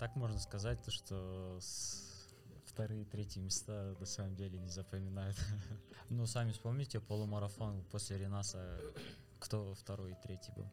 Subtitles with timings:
[0.00, 2.26] Так можно сказать, то, что с-
[2.64, 5.36] вторые, третьи места на самом деле не запоминают.
[6.12, 8.80] Ну, сами вспомните полумарафон после Ренаса,
[9.38, 10.68] кто второй и третий был.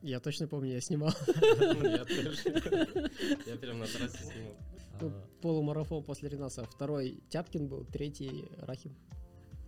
[0.00, 2.36] Я точно помню, я снимал Я тоже.
[3.46, 4.56] Я прям на трассе снимал.
[5.00, 6.64] ну, А, полумарафон после Ренаса.
[6.64, 8.96] Второй Тяпкин был, третий Рахим.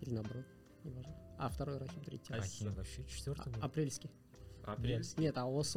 [0.00, 0.44] Или наоборот,
[0.82, 1.14] неважно.
[1.38, 2.42] А, второй Рахим, третий Тяпкин.
[2.42, 3.62] Ахим вообще четвертый был.
[3.62, 4.10] Апрельский.
[4.64, 5.22] Апрельский.
[5.22, 5.76] Нет, а ОС?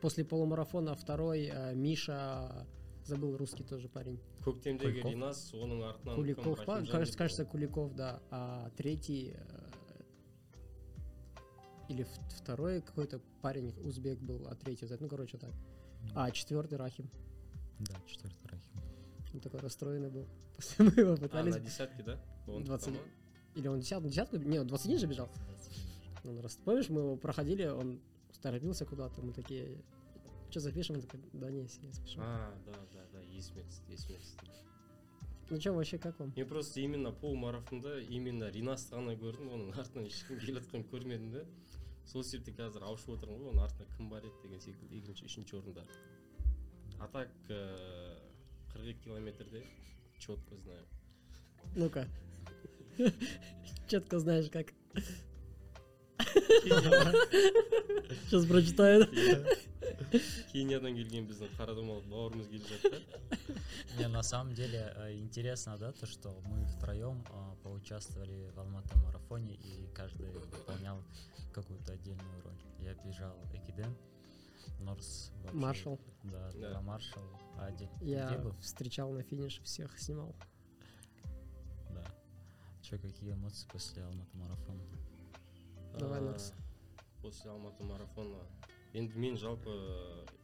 [0.00, 2.66] После полумарафона второй э, Миша,
[3.04, 4.20] забыл русский тоже парень.
[4.44, 5.10] көктемдегі Куликов?
[5.10, 6.84] ринас оның артынан Куликов, па?
[6.86, 7.44] Кажется, кажется.
[7.44, 8.20] Куликов, да.
[8.30, 9.68] А третий э,
[11.88, 12.06] или
[12.36, 15.52] второй какой-то парень узбек был, а третий, ну короче так.
[16.14, 17.10] А четвертый Рахим.
[17.80, 18.70] Да, четвертый Рахим.
[19.34, 20.26] Он такой расстроенный был.
[20.56, 21.54] После мы его а пытались.
[21.54, 22.94] на десятке да Он 20.
[22.94, 22.96] там,
[23.54, 24.36] Или он десятку, десятку?
[24.36, 25.28] Не, он 21 же бежал.
[26.24, 28.00] Он рас- Помнишь, мы его проходили, он
[28.41, 29.77] торопился куда-то, мы такие,
[30.49, 30.95] что запишем?
[30.97, 32.19] Он такой, да не, я запишу.
[32.21, 34.47] а да да да есіме түсті есіме түсті
[35.49, 36.33] Ну что, вообще как вам?
[36.35, 41.45] мен просто именно полумарафонда именно ринасты ғана көрдім оның артынан ешкім келе жатқанын көрмедім да
[42.05, 45.57] сол себепті қазір ауышып отырмын ғой оның артында кім бар еді деген секілді екінші үшінші
[45.59, 45.83] орында
[46.99, 48.17] а так э,
[48.73, 49.63] қырық екі километрде
[50.19, 50.85] четко знаю
[51.75, 52.07] Ну-ка.
[53.87, 54.67] Четко знаешь как.
[58.26, 59.06] Сейчас прочитаю.
[60.52, 63.02] кениядан келген біздің қара домалақ бауырымыз келе жатты
[63.98, 68.96] Не, на самом деле э, интересно, да, то, что мы втроем э, поучаствовали в Алматы
[68.98, 71.02] марафоне, и каждый выполнял
[71.52, 72.58] какую-то отдельную роль.
[72.80, 73.94] Я бежал Экиден,
[74.80, 75.98] Норс Маршал.
[76.22, 76.80] Да, Да.
[76.80, 77.22] Маршал.
[77.58, 80.34] А где, Я встречал на финиш, всех снимал.
[81.90, 82.04] Да.
[82.82, 84.84] Че, какие эмоции после Алматы марафона?
[85.96, 86.20] Давай,
[87.22, 88.42] после алматы марафона.
[88.96, 89.72] Енді мен жалпы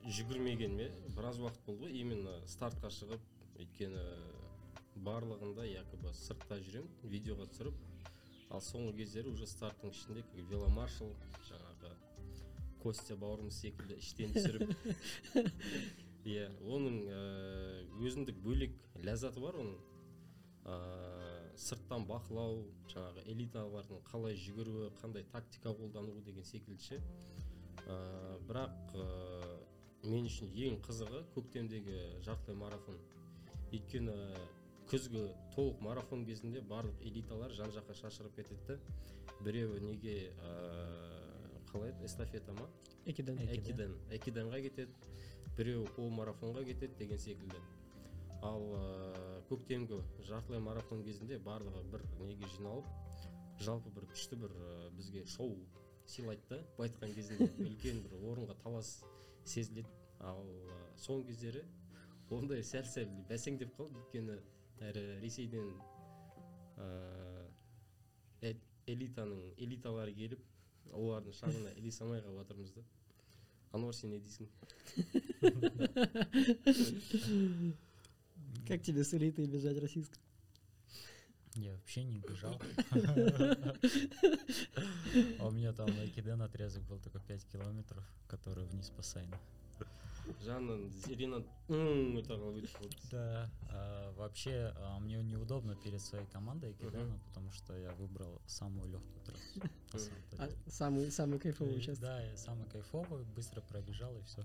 [0.04, 3.22] жүгірмегеніме біраз уақыт болды ғой именно стартқа шығып
[3.60, 4.02] өйткені
[5.06, 7.78] барлығында якобы сыртта жүремін видеоға түсіріп
[8.54, 11.14] ал соңғы кездері уже старттың ішінде как веломаршал
[11.48, 11.94] жаңағы
[12.82, 14.74] костя бауырымыз секілді іштен түсіріп.
[16.28, 19.80] Иә оның э, өзіндік бөлек ләззаты бар оның.
[20.64, 20.76] Ә,
[21.60, 27.00] сырттан бақылау жаңағы элиталардың қалай жүгіруі қандай тактика қолдануы деген секілді ше
[27.86, 27.96] ә,
[28.48, 29.06] бірақ ә,
[30.08, 32.98] мен үшін ең қызығы көктемдегі жартылай марафон.
[33.72, 34.14] Өйткені
[34.90, 38.78] күзгі толық марафон кезінде барлық элиталар жан жаққа шашырап кетеді да
[39.44, 40.52] біреуі неге ә,
[41.70, 42.04] қалай еді?
[42.06, 42.68] Эстафета ма.
[43.06, 43.38] Экиден.
[43.50, 43.96] экиден.
[44.10, 44.92] Экиденға кетеді.
[45.56, 47.60] Біреуі полумарафонға кетеді деген секілді.
[48.44, 48.84] Ал ә,
[49.48, 52.86] көктемгі жартылай марафон кезінде барлығы бір неге жиналып
[53.64, 55.56] жалпы бір күшті бір ә, бізге шоу
[56.10, 58.90] сыйлайды да былай айтқан кезінде үлкен бір орынға талас
[59.48, 59.88] сезіледі.
[60.20, 61.62] Ал ә, соңғы кездері
[62.34, 64.00] ондай сәл сәл бәсеңдеп қалды.
[64.02, 64.36] Өйткені
[64.88, 65.70] әрі ресейден
[66.76, 66.88] ә,
[68.42, 68.58] э-
[68.90, 70.42] элитаның элиталары келіп
[70.92, 72.84] олардың шаңына ілесе алмай қалып жатырмыз да.
[73.72, 74.46] Ануар сен не дейсің?
[78.66, 80.18] Как тебе с элитой бежать российской?
[81.54, 82.60] Я вообще не бежал.
[85.38, 89.36] А у меня там на Экиден отрезок был только 5 километров, который вниз по Сайну.
[90.24, 97.52] өте қалып өтіп қалды Да, а, вообще а, мне неудобно перед своей командой Экидена, потому
[97.52, 99.22] что я выбрал самую легкую
[99.90, 100.10] трассу.
[100.38, 102.00] А, самый, самый кайфовый участок.
[102.00, 104.42] Да, я самый кайфовый, быстро пробежал и все.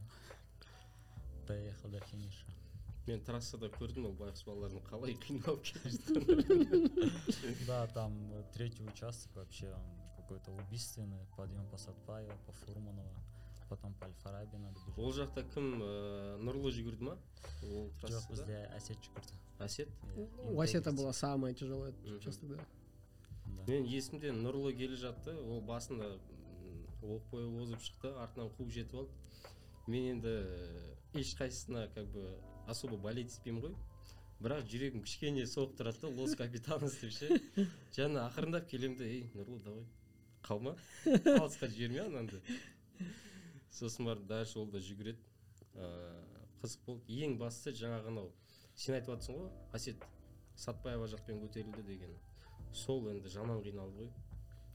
[1.48, 2.46] Доехал до финиша.
[3.08, 9.36] Мен трассада көрдім ол байғұс балалардың қалай қиналып келе жатқанын Да, там э, третий участок
[9.36, 9.84] вообще он
[10.18, 11.26] какой-то убийственный.
[11.36, 13.10] Подъем по Сатпаева, по Фурманова,
[13.70, 14.98] потом по Альфараби надо бежать.
[14.98, 17.16] ол жақта кім ә, нұрлы жүгірді ма
[17.64, 19.40] ол Жоқ, трассада бізде әсет жүгірді.
[19.60, 20.96] әсет Иә, У интегрити.
[20.96, 22.66] была самая тяжелая участок, да.
[23.68, 26.20] Мен есімде нұрлы келе жатты ол басында
[27.02, 29.12] оқ бойы озып шықты артынан қуып жетіп алды
[29.88, 32.38] мен енді э, ешқайсысына как бы
[32.70, 33.76] особо болеть етпеймін ғой.
[34.40, 37.42] Бірақ жүрегім кішкене соғып тұрады да лос капитанос деп ше.
[37.96, 39.84] Жаңа ақырындап келемін де ей нұрлы давай
[40.48, 40.76] қалма
[41.06, 42.40] алысқа жіберме ананды
[43.76, 45.20] сосын барып дальше ол да жүгіреді.
[45.76, 47.20] Ыыы қызық болды.
[47.24, 48.32] Ең бастысы жаңағы анау
[48.76, 50.08] сен айтып жатрсың ғой әсет
[50.60, 52.18] сатпаева жақпен көтерілді деген.
[52.74, 54.12] Сол енді жаман қиналды ғой.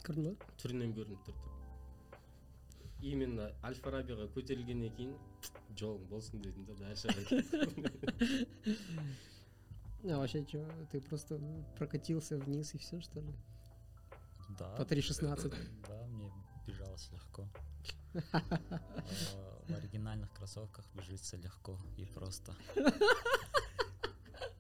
[0.04, 0.54] Көрдің ба?
[0.60, 1.53] түрінен көрініп тұрды.
[3.03, 5.13] именно аль фарабиға көтерілгеннен кейін
[5.79, 7.07] жолың болсын дедім да дальше
[10.03, 11.39] А вообще что, ты просто
[11.77, 13.33] прокатился вниз и все, что ли?
[14.57, 14.75] Да.
[14.77, 15.53] По 3.16.
[15.87, 16.31] Да, мне
[16.65, 17.47] бежалось легко.
[18.13, 18.19] э,
[19.67, 22.53] в оригинальных кроссовках бежится легко и просто.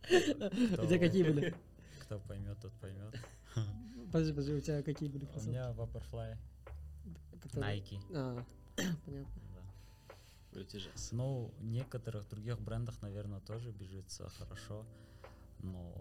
[0.09, 1.55] У тебя какие были?
[2.01, 3.15] Кто поймет, тот поймет.
[4.11, 5.49] Подожди, подожди, у тебя какие были У кроссовки?
[5.49, 6.37] меня Vaporfly,
[7.54, 8.00] Nike.
[8.14, 8.44] А,
[9.04, 9.42] понятно.
[9.54, 9.62] да.
[11.12, 14.86] Ну, в некоторых других брендах, наверное, тоже бежится хорошо,
[15.60, 15.94] но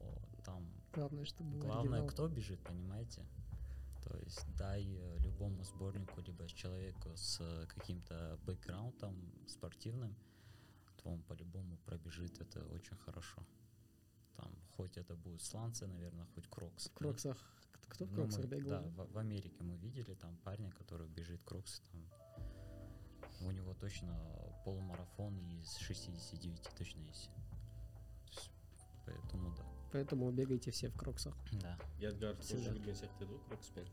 [0.45, 2.07] там Главное, чтобы главное, оригинал.
[2.07, 3.25] кто бежит, понимаете?
[4.03, 9.15] То есть дай э, любому сборнику, либо человеку с э, каким-то бэкграундом
[9.47, 10.15] спортивным,
[10.97, 13.41] то он по-любому пробежит это очень хорошо.
[14.35, 16.89] Там, хоть это будут сланцы, наверное, хоть кроксы.
[16.89, 17.37] В кроксах.
[17.92, 18.70] Кто в Ну, кроксах мы- бегал?
[18.70, 21.82] Да, в, в Америке мы видели там парня, который бежит кроксы,
[23.38, 24.14] там у него точно
[24.64, 27.30] полумарафон из 69 точно есть.
[28.30, 28.50] То есть,
[29.06, 29.64] Поэтому да.
[29.92, 31.34] Поэтому бегайте все в кроксах.
[31.62, 31.78] Да.
[31.98, 32.70] ядгар тоже Всегда.
[32.72, 33.86] жүгірген сияқты еді ғой крокспен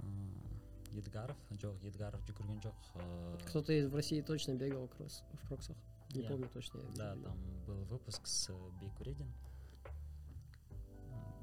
[0.00, 0.34] М,
[0.92, 5.76] едгаров жоқ едгаров жүгірген жоқ э, Кто-то из в России точно бегал кросс, в кроксах.
[6.14, 6.28] Не Я.
[6.28, 6.78] помню точно.
[6.78, 7.30] я да не видел.
[7.30, 9.32] там был выпуск с э, Бейкуредин М,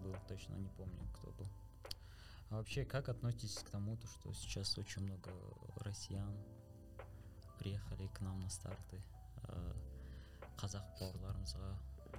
[0.03, 1.47] был точно не помню кто был
[2.49, 5.31] а вообще как относитесь к тому то что сейчас очень много
[5.77, 6.35] россиян
[7.59, 9.01] приехали к нам на старты
[9.49, 9.73] Э,
[10.61, 11.69] қазақ бауырларымызға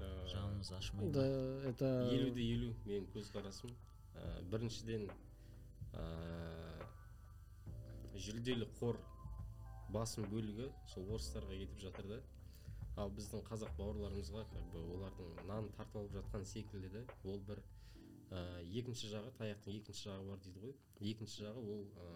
[0.01, 1.69] Э, жанымыз ашымай Да, ма?
[1.71, 1.85] это...
[2.11, 3.71] елуде елу менің көзқарасым
[4.17, 5.05] Ә, біріншіден
[5.95, 6.05] ә,
[8.17, 8.99] жүлделі қор
[9.95, 12.19] басым бөлігі сол орыстарға кетіп жатыр да
[13.02, 17.62] ал біздің қазақ бауырларымызға как бы олардың нанын тартып алып жатқан секілді да ол бір
[18.32, 20.76] ә, екінші жағы таяқтың екінші жағы бар дейді ғой.
[21.12, 22.12] Екінші жағы ол ә,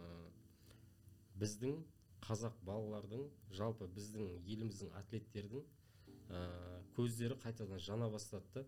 [1.41, 1.81] біздің
[2.23, 3.25] қазақ балалардың
[3.59, 5.65] жалпы біздің еліміздің атлеттердің
[6.29, 6.43] ә,
[6.95, 8.65] көздері қайтадан жана бастады да.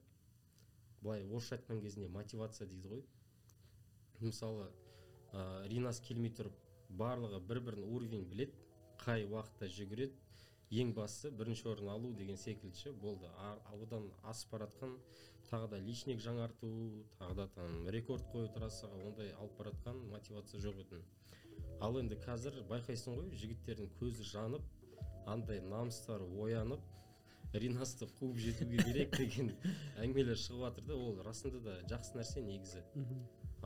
[1.01, 3.05] Былай орысша айтқан кезінде мотивация дейді ғой.
[4.19, 4.67] Мысалы
[5.31, 6.59] ә, ринас келмей тұрып
[6.99, 8.53] барлығы бір бірін уровень білет
[9.01, 10.19] қай уақытта жүгіреді
[10.71, 14.97] ең бастысы бірінші орын алу деген секілді ше болды А- одан асып баратқан
[15.49, 16.69] тағы да личник жаңарту
[17.19, 21.01] тағы да там рекорд қою трассаға ондай алып баратқан мотивация жоқ еді
[21.81, 26.87] ал енді қазір байқайсың ғой жігіттердің көзі жанып андай намыстары оянып
[27.53, 29.51] ринасты қуып жетуге керек деген
[30.03, 32.83] әңгімелер шығып жатыр да ол расында да жақсы нәрсе негізі.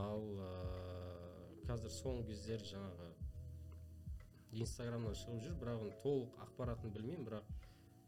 [0.02, 3.12] Ал ыыы қазір соңғы кездері жаңағы
[4.55, 7.51] инстаграмнан шығып жүр бірақ оның толық ақпаратын білмеймін бірақ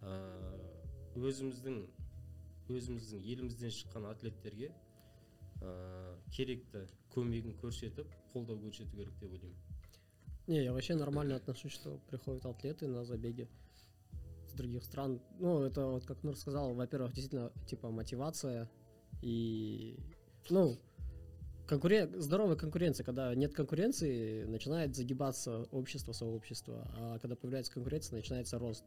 [0.03, 1.83] ыыы өзіміздің
[2.73, 4.73] өзіміздің елімізден шыққан атлеттерге
[5.61, 9.73] ыыы керекті көмегін көрсетіп қолдау көрсету керек деп ойлаймын
[10.49, 13.49] Не, я вообще нормально отношусь, что приходят атлеты на забеги
[14.49, 15.21] с других стран.
[15.39, 18.69] Ну, это вот как Нур сказал, во-первых, действительно, типа, мотивация
[19.21, 19.97] и,
[20.51, 20.77] ну,
[21.68, 22.20] конкурен...
[22.20, 23.04] здоровая конкуренция.
[23.04, 28.84] Когда нет конкуренции, начинает загибаться общество, сообщество, а когда появляется конкуренция, начинается рост.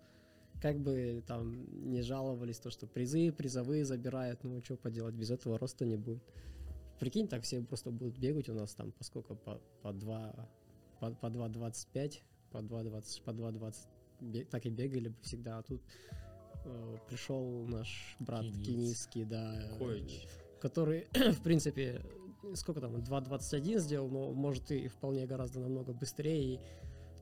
[0.61, 5.59] Как бы там не жаловались, то, что призы, призовые забирают, ну, что поделать, без этого
[5.59, 6.23] роста не будет.
[6.99, 10.49] Прикинь, так все просто будут бегать у нас там, поскольку по, по два
[11.01, 12.21] по, по 2.25,
[12.53, 13.75] по 2.20, по 2.20
[14.21, 15.81] бе- так и бегали бы всегда, а тут
[16.65, 18.67] э, пришел наш брат Кенийц.
[18.67, 20.27] кенийский, да, э, Коич.
[20.61, 22.03] который, в принципе,
[22.56, 26.60] сколько там, 2.21 сделал, но может и вполне гораздо намного быстрее, и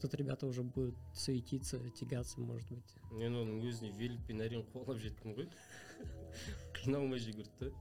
[0.01, 2.95] тут ребята уже будут суетиться, тягаться, может быть.
[3.11, 5.47] мен оның өзіне великпен әрең қуалап жеттім ғой
[6.83, 7.71] қиналмай жүгірді да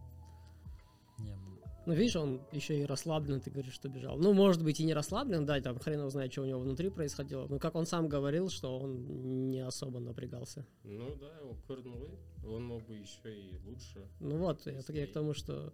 [1.19, 4.17] Не, м, Ну, видишь, он еще и расслаблен, ты говоришь, что бежал.
[4.17, 6.91] Ну, может быть, и не расслаблен, да, там хрен его знает, что у него внутри
[6.91, 7.47] происходило.
[7.49, 10.64] Но как он сам говорил, что он не особо напрягался.
[10.85, 12.19] ну да ол көрдім ғой
[12.57, 15.12] он мог бы еще и лучше Ну вот, я, так- я к Быстрее.
[15.12, 15.73] тому, что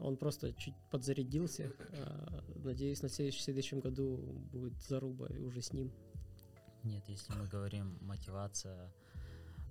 [0.00, 1.72] он просто чуть подзарядился.
[1.92, 4.16] А, Надеюсь, на следующем, году
[4.52, 5.92] будет заруба уже с ним.
[6.82, 8.92] Нет, если мы говорим мотивация,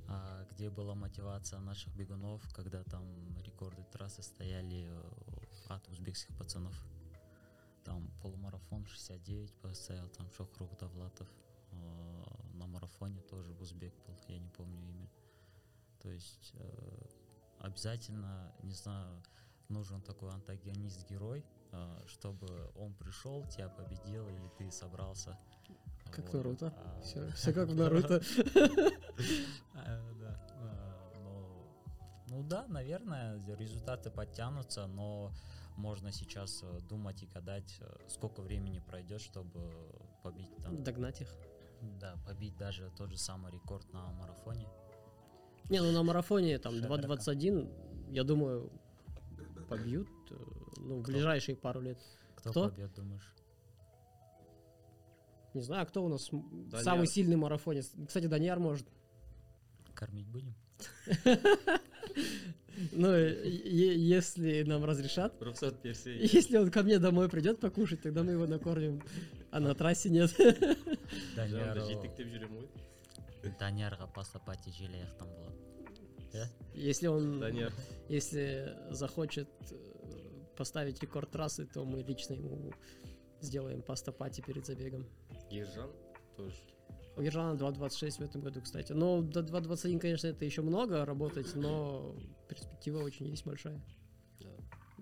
[0.08, 3.04] а где была мотивация наших бегунов, когда там
[3.44, 6.76] рекорды трассы стояли э, от узбекских пацанов?
[7.84, 11.28] Там полумарафон 69 поставил, там Шохрух Давлатов.
[11.72, 15.10] э, На марафоне тоже узбек был, я не помню имя.
[16.02, 17.06] То есть э,
[17.60, 19.24] обязательно, не знаю,
[19.70, 25.38] нужен такой антагонист-герой, э, чтобы он пришел, тебя победил, и ты собрался.
[26.12, 26.34] Как Вот.
[26.34, 26.74] Наруто.
[26.78, 28.22] А, Все, все как в Наруто.
[29.74, 29.82] А.
[29.82, 31.68] А, Ну,
[32.28, 35.32] ну да, наверное, результаты подтянутся, но
[35.78, 39.72] можно сейчас э, думать и гадать, э, сколько времени пройдет, чтобы
[40.24, 41.30] побить там, Догнать их.
[42.00, 44.68] да, побить даже тот же самый рекорд на марафоне.
[45.70, 47.14] Не, ну на марафоне там Шаверка.
[47.16, 48.72] 2.21, я думаю,
[49.68, 50.36] побьют, э,
[50.78, 51.12] ну, в Кто?
[51.12, 51.98] ближайшие пару лет.
[52.36, 52.70] Кто, Кто?
[52.70, 53.34] побьет, думаешь?
[55.54, 56.84] Не знаю, кто у нас м, Данияр.
[56.84, 57.92] самый сильный марафонец.
[58.08, 58.88] Кстати, Даниар может.
[59.94, 60.54] Кормить будем?
[62.92, 65.34] Ну, если нам разрешат.
[66.04, 69.02] Если он ко мне домой придет покушать, тогда мы его накормим.
[69.52, 70.30] А на трассе нет.
[73.46, 75.75] ғой даниярға пастапати желе аяқтан болады
[76.74, 77.72] Если он, данияр
[78.10, 79.76] если захочет э,
[80.58, 82.74] поставить рекорд трассы, то мы лично ему
[83.42, 85.06] сделаем паста-пати перед забегом.
[85.50, 85.92] ержан
[86.36, 86.56] тоже
[87.18, 88.92] У Ержана 2.26 в этом году, кстати.
[88.92, 92.16] Но до 2.21, конечно, это еще много работать, но
[92.50, 93.82] перспектива очень есть большая.
[94.42, 94.50] да,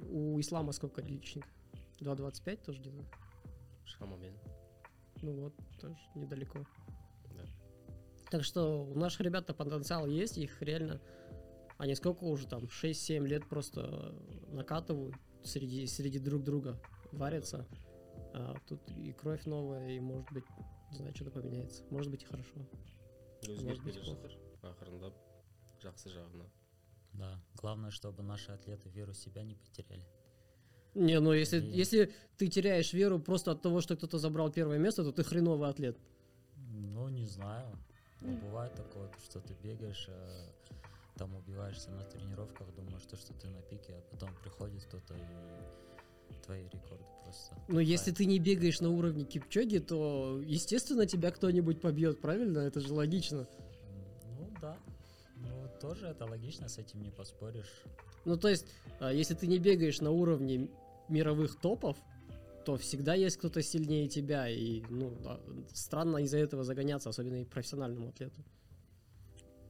[0.09, 1.45] У Ислама сколько личник?
[1.99, 3.03] 2.25 тоже где-то?
[3.85, 4.33] шамамен
[5.21, 6.65] Ну вот, тоже недалеко.
[7.31, 7.45] Да.
[8.29, 11.01] Так что у наших ребят-то потенциал есть, их реально...
[11.83, 14.15] Они сколько уже там, 6-7 лет просто
[14.47, 17.67] накатывают среди, среди друг друга, варятся.
[18.33, 20.45] А тут и кровь новая, и может быть,
[20.91, 21.83] не знаю, что-то поменяется.
[21.89, 22.53] Может быть и хорошо.
[23.41, 24.29] өзгеріп быть, келе плохо.
[24.63, 25.13] ақырындап
[25.83, 26.45] жақсы жағына
[27.11, 30.05] да главное чтобы наши атлеты веру в себя не потеряли
[30.95, 34.77] Не, ну если, И- если ты теряешь веру просто от того, что кто-то забрал первое
[34.77, 35.97] место, то ты хреновый атлет.
[36.95, 37.77] ну не знаю
[38.21, 40.47] Ну, бывает такое то, что ты бегаешь э,
[41.15, 46.33] там убиваешься на тренировках думаешь то что ты на пике а потом приходит кто-то и
[46.45, 51.79] твои рекорды просто Но если ты не бегаешь на уровне Кипчоги, то, естественно, тебя кто-нибудь
[51.79, 52.59] побьет, правильно?
[52.59, 53.47] Это же логично.
[54.37, 54.77] Ну да
[55.43, 57.83] ну тоже это логично с этим не поспоришь
[58.25, 58.65] Ну, то есть,
[58.99, 60.69] а, если ты не бегаешь на уровне
[61.09, 61.97] мировых топов,
[62.65, 64.47] то всегда есть кто-то сильнее тебя.
[64.47, 65.13] И, ну,
[65.73, 68.41] странно из-за этого загоняться, особенно и профессиональному атлету.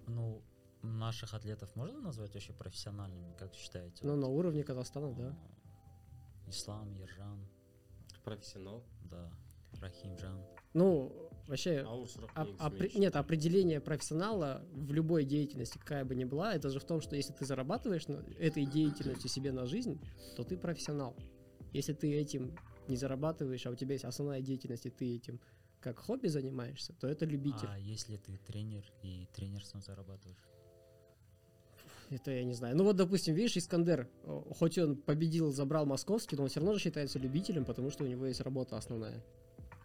[0.08, 0.42] ну
[0.83, 5.37] наших атлетов можно назвать вообще профессиональными как считаете Ну, Вот, на уровне Казахстана, да.
[6.47, 7.47] э, ислам ержан
[8.25, 9.31] профессионал да
[9.81, 10.41] рахимжан
[10.75, 11.11] Ну,
[11.49, 12.99] вообще, ауыр сұрақ А- негізі опре- мен үшін.
[13.01, 17.17] нет, определение профессионала в любой деятельности, какая бы ни была, это же в том, что
[17.17, 19.99] если ты зарабатываешь на этой деятельностью себе на жизнь,
[20.37, 21.17] то ты профессионал.
[21.73, 22.55] Если ты этим
[22.87, 25.41] не зарабатываешь, а у тебя есть основная деятельность, и ты этим
[25.81, 27.69] как хобби занимаешься, то это любитель.
[27.69, 30.39] а если ты тренер и тренерством зарабатываешь
[32.11, 32.75] Это я не знаю.
[32.77, 36.75] Ну вот, допустим, видишь, Искандер, о, хоть он победил, забрал московский, но он все равно
[36.75, 39.23] же считается любителем, потому что у него есть работа основная.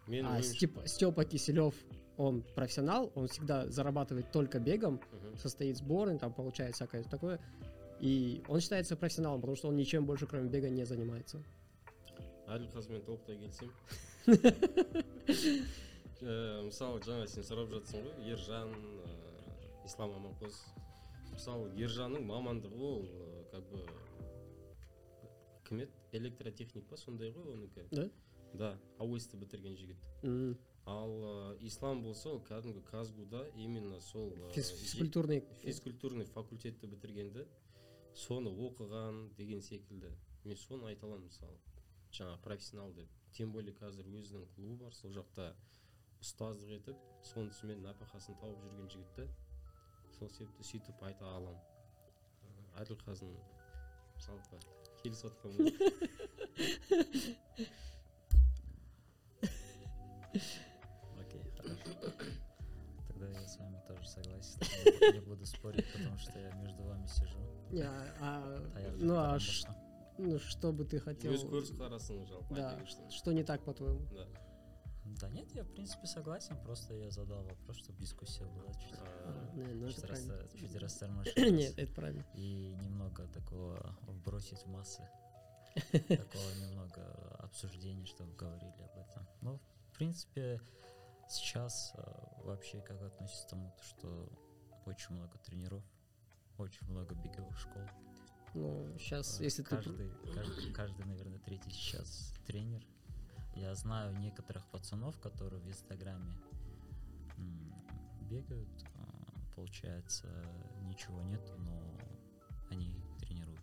[0.06, 1.74] мен А ойымша- Степ- Степа Киселев,
[2.16, 5.36] он профессионал, он всегда зарабатывает только бегом, Мгм.
[5.38, 7.38] состоит сборной, там получает всякое такое.
[8.00, 11.42] И он считается профессионалом, потому что он ничем больше, кроме бега, не занимается.
[12.46, 13.70] әділқазымен толықтай келісемін
[16.24, 20.54] Э, мысалы жаңа сен сұрап жатсың ғой ержан э, ислам аманқос
[21.39, 23.03] Мысалы ержанның мамандығы ол
[23.51, 23.79] как бы
[25.69, 25.93] кім еді?
[26.19, 28.09] Электротехник па сондай ғой оныкі Да?
[28.53, 28.69] да
[28.99, 30.59] ауэсті бітірген жігіт.
[30.85, 35.43] Ал ислам болса ол кәдімгі казгуда именно сол Физкультурный.
[35.63, 37.45] физкультурный факультетті бітіргенді
[38.13, 40.11] соны оқыған деген секілді.
[40.43, 41.55] Мен соны айта аламын мысалы
[42.11, 43.07] жаңағы профессионал деп.
[43.31, 45.53] Тем более қазір өзінің клубы бар сол жақта
[46.19, 49.27] ұстаздық етіп сонысымен нәпақасын тауып жүрген жігіт та.
[50.18, 51.60] сол себепті сөйтіп айта аламын
[52.44, 53.34] Ә, әділқазын
[54.26, 54.58] жалпы
[55.02, 55.52] келісіп жатқан
[61.20, 62.12] Окей, хорошо.
[63.08, 64.60] Тогда я с вами тоже согласен.
[64.84, 67.38] Не- Не буду спорить, потому что я между вами сижу.
[67.70, 69.76] Не, а- а, А я ну а потому ш- что-
[70.18, 71.32] ну, что бы ты хотел...
[71.32, 73.10] өз көзқарасың жалпы Да, айта кетсең.
[73.10, 74.00] что не так, по-твоему?
[74.12, 74.26] да
[75.19, 79.51] Да нет, я в принципе согласен, просто я задал вопрос, чтобы дискуссия была чуть, А,
[79.55, 80.57] не, ну, чуть, это раста- правильно.
[80.57, 81.51] чуть растормошилась.
[81.51, 82.25] Нет, это правильно.
[82.35, 85.01] И немного такого вбросить в массы.
[85.91, 89.27] Такого немного обсуждения, чтобы говорили об этом.
[89.41, 90.59] Ну, в принципе,
[91.29, 92.01] сейчас э,
[92.43, 94.29] вообще как относится к тому, что
[94.85, 95.83] очень много тренеров,
[96.57, 97.83] очень много беговых школ.
[98.55, 99.69] Ну, сейчас, Э, если ты...
[99.69, 102.83] каждый, каждый, каждый, наверное, третий сейчас тренер.
[103.55, 106.33] Я знаю некоторых пацанов, которые в Инстаграме
[108.29, 110.27] бегают, а, получается,
[110.83, 111.81] ничего нету, но
[112.69, 113.59] они тренируют.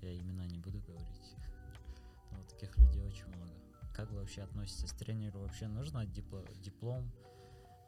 [0.00, 1.34] Я имена не буду говорить.
[2.30, 3.52] Но таких людей очень много.
[3.92, 4.92] Как вы вообще относитесь?
[4.92, 7.10] Тренеру вообще нужно дипло- диплом,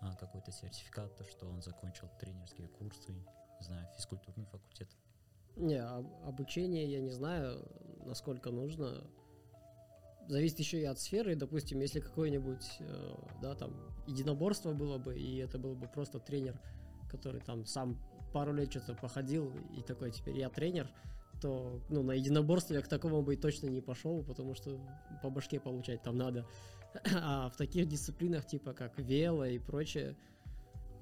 [0.01, 4.89] а, какой-то сертификат, то, что он закончил тренерские курсы, не знаю, физкультурный факультет?
[5.57, 7.65] Не, об- обучение я не знаю,
[8.05, 9.05] насколько нужно.
[10.29, 11.37] Зависит еще и от сферы.
[11.37, 13.75] Допустим, если какое-нибудь, э, да, там,
[14.07, 16.61] единоборство было бы, и это был бы просто тренер,
[17.11, 17.97] который там сам
[18.33, 20.91] пару лет что-то походил, и такой, теперь я тренер,
[21.41, 24.81] то, ну, на единоборство я к такому бы и точно не пошел, потому что
[25.23, 26.47] по башке получать там надо.
[27.15, 30.17] А в таких дисциплинах, типа как вело и прочее,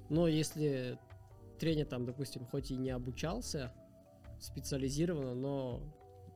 [0.09, 0.99] но если
[1.59, 3.73] тренер там, допустим, хоть и не обучался
[4.39, 5.81] специализированно, но,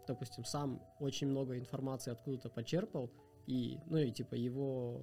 [0.10, 3.10] допустим, сам очень много информации откуда-то почерпал,
[3.48, 5.01] и, ну и типа его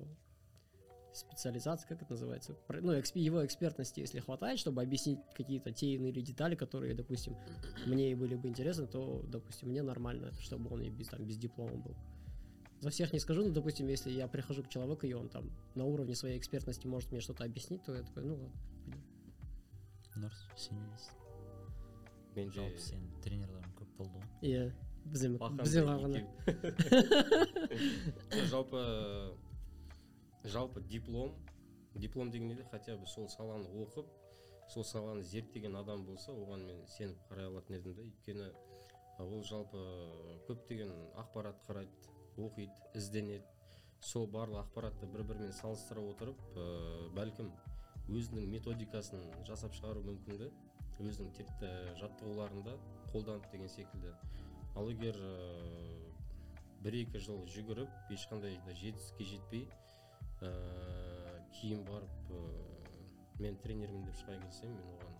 [1.13, 6.13] специализация, как это называется, ну, эксп- его экспертности, если хватает, чтобы объяснить какие-то те иные
[6.13, 7.37] или детали, которые, допустим,
[7.87, 11.39] мне и были бы интересны, то, допустим, мне нормально, чтобы он и без, там, без
[11.39, 11.97] диплома был.
[12.81, 15.87] За всех не скажу, но, допустим, если я прихожу к человеку, и он там на
[15.87, 18.53] уровне своей экспертности может мне что-то объяснить, то я такой, ну ладно.
[18.87, 19.17] пойдем.
[20.17, 21.25] нұрс сен не дейсің
[22.37, 24.63] мен же жалпы сен тренерлерің көп болды ғой иә
[25.57, 26.21] да ғана
[28.51, 28.83] жалпы
[30.45, 31.35] жалпы диплом
[31.95, 32.65] диплом дегенде де?
[32.71, 34.07] Хотя бы сол саланы оқып
[34.69, 38.49] сол саланы зерттеген адам болса оған мен сеніп қарай алатын едім да өйткені
[39.19, 39.81] ол жалпы
[40.49, 40.91] көптеген
[41.23, 43.45] ақпарат қарайды оқиды ізденеді.
[44.01, 46.67] Сол барлық ақпаратты бір бірімен салыстыра отырып ә,
[47.17, 47.49] бәлкім
[48.13, 50.51] өзінің методикасын жасап шығару мүмкін да
[51.01, 52.77] өзінің тек- ә, жаттығуларында
[53.13, 54.13] қолданып деген секілді.
[54.77, 55.35] Ал егер ә,
[56.85, 59.69] бір екі жыл жүгіріп ешқандай да жетістікке жетпей
[60.45, 60.51] ә,
[61.59, 62.43] кейін барып ә,
[63.41, 65.17] мен тренермін деп шыға келсем мен оған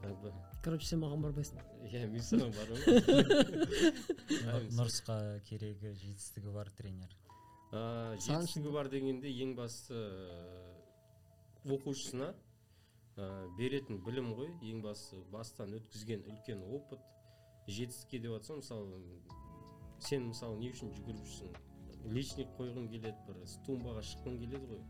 [0.00, 0.32] как бы
[0.64, 1.58] короче сен маған бармайсың.
[1.92, 3.98] Иә мен саған бармаймын.
[4.48, 5.16] Нұр- нұрсқа
[5.48, 7.12] керегі жетістігі бар тренер?
[7.70, 10.74] Саған жетістігі бар дегенде ең басты ә,
[11.76, 14.52] оқушысына ә, беретін білім ғой.
[14.72, 17.04] Ең басты бастан өткізген үлкен опыт.
[17.69, 19.01] жетістікке деп жатсам мысалы
[19.99, 24.81] сен мысалы не үшін жүгіріп жүрсің личник қойғың келеді бір тумбаға шыққың келеді ғой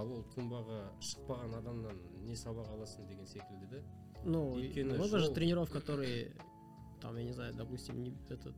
[0.00, 3.82] ал ол тумбаға шықпаған адамнан не сабақ аласың деген секілді да
[4.24, 5.34] ну И и кино, много же шоу.
[5.34, 6.32] тренеров которые
[7.00, 8.54] там я не знаю допустим не этот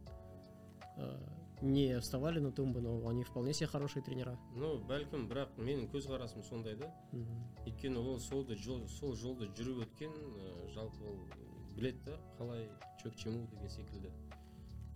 [0.98, 1.18] э,
[1.62, 6.42] не вставали на тумбу но они вполне себе хорошие тренера ну бәлкім бірақ менің көзқарасым
[6.42, 7.42] сондай да Мгм.
[7.66, 11.18] өйткені ол солды жол, сол жолды жүріп өткен ә, жалпы ол
[11.77, 12.69] біледі да қалай
[13.01, 14.11] че к чему деген секілді.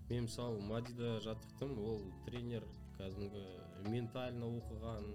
[0.09, 2.65] Мен мысалы мадида жаттықтым ол тренер
[2.97, 3.43] кәдімгі
[3.89, 5.05] ментально оқыған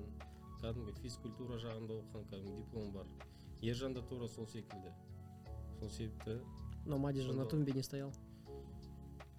[0.63, 3.07] кәдімгі физкультура жағында оқыған кәдімгі диплом бар.
[3.63, 4.95] Ержан да тура сол секілді.
[5.81, 6.41] Сол себепті
[6.87, 8.13] но Мади же на тумбе не стоял.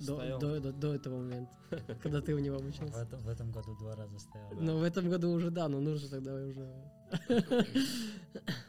[0.01, 0.39] до, Стоял.
[0.41, 1.53] до, до, до этого момента
[2.03, 4.61] когда ты у него в обучался этом, в этом году два раза стоял Да.
[4.61, 6.67] но в этом году уже да но нужно тогда уже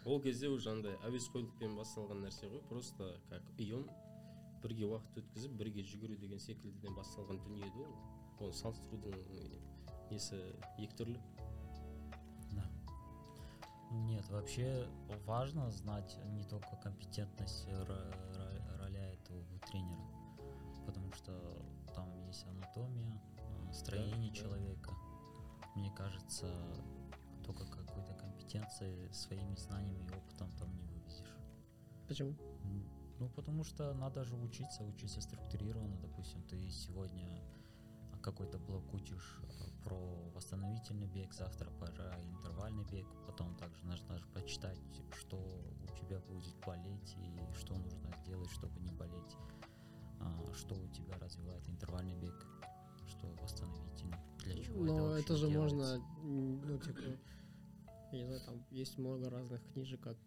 [0.05, 3.85] ол кезде уже андай әуесқойлықпен басталған нәрсе ғой просто как ұйым
[4.63, 7.85] бірге уақыт өткізіп бірге жүгіру деген секілдіден басталған дүние еді
[8.39, 9.15] ол оны салыстырудың
[10.11, 10.41] несі
[10.77, 11.19] екі түрлі
[12.53, 12.65] Да.
[13.91, 14.87] Нет, вообще
[15.25, 19.41] важно знать не только компетентность ро- ро- роля этого
[19.71, 20.06] тренера, потому
[21.28, 24.36] что там есть анатомия, э, строение да.
[24.36, 24.92] человека.
[25.74, 26.46] Мне кажется,
[27.44, 31.36] только какой-то компетенции своими знаниями и опытом там не вывезешь.
[32.08, 32.34] почему
[33.18, 35.98] Ну, потому что надо же учиться, учиться структурированно.
[35.98, 37.42] Допустим, ты сегодня
[38.22, 44.26] какой-то блок учишь э, про восстановительный бег, завтра про интервальный бег, потом также нужно же
[44.28, 44.78] прочитать,
[45.12, 49.57] что у тебя будет болеть и что нужно сделать, чтобы не болеть, А,
[50.54, 52.34] что у тебя развивает интервальный бег,
[53.06, 55.76] что восстановительный, для чего это но вообще это же делается.
[55.76, 57.00] можно ну типа
[58.12, 60.18] я не знаю там есть много разных книжек от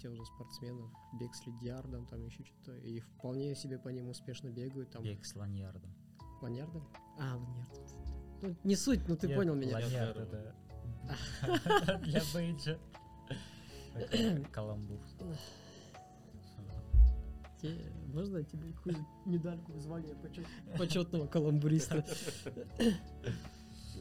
[0.00, 0.90] тех же спортсменов.
[1.18, 2.76] Бег с лидиардом там еще что-то.
[2.78, 5.02] И вполне себе по ним успешно бегают там.
[5.02, 5.94] Бег с ланьярдом.
[6.40, 6.88] ланьярдом?
[7.18, 7.80] А ланьярд.
[8.42, 9.74] Ну не суть ну ты Нет, понял меня.
[9.74, 10.56] Ланьярд это
[12.04, 12.78] для бейджа.
[14.52, 15.00] Каламбур.
[17.60, 18.96] Те- можно тебе какую
[19.26, 20.14] медальку звание
[20.78, 22.04] почетного каламбуриста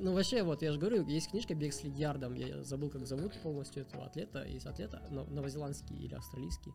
[0.01, 3.33] Ну, вообще, вот, я же говорю, есть книжка «Бег с лидиардом», я забыл, как зовут
[3.43, 6.71] полностью этого атлета, есть атлета, но- новозеландский или австралийский.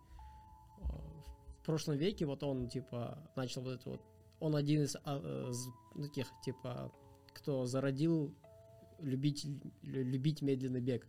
[0.82, 4.02] В прошлом веке вот он, типа, начал вот это вот,
[4.40, 5.70] он один из а, э, з-
[6.02, 6.92] таких, типа,
[7.32, 8.34] кто зародил
[9.00, 9.46] любить,
[9.82, 11.06] лю- любить медленный бег.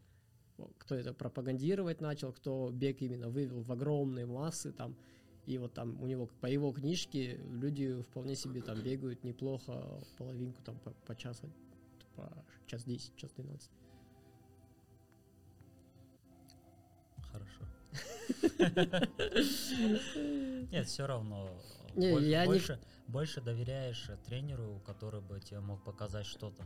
[0.78, 4.96] Кто это пропагандировать начал, кто бег именно вывел в огромные массы там,
[5.46, 10.62] и вот там у него, по его книжке, люди вполне себе там бегают неплохо, половинку
[10.64, 11.52] там по, по часу,
[12.16, 12.32] по
[12.66, 13.70] час 10, час 12.
[17.32, 17.66] Хорошо.
[20.72, 21.62] Нет, все равно.
[21.96, 26.26] э, Не, боль- я не- больше, больше доверяешь э, тренеру, который бы тебе мог показать
[26.26, 26.66] что-то,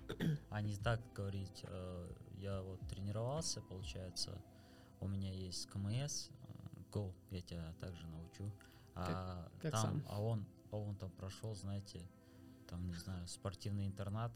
[0.49, 1.61] а не так говорить.
[1.63, 4.41] э, Я вот тренировался, получается,
[5.01, 6.33] у меня есть КМС, э,
[6.91, 8.51] Go, я тебя также научу.
[8.98, 10.02] А как там, сам?
[10.08, 12.08] а он, а он там прошел, знаете,
[12.68, 14.32] там, не знаю, спортивный интернат,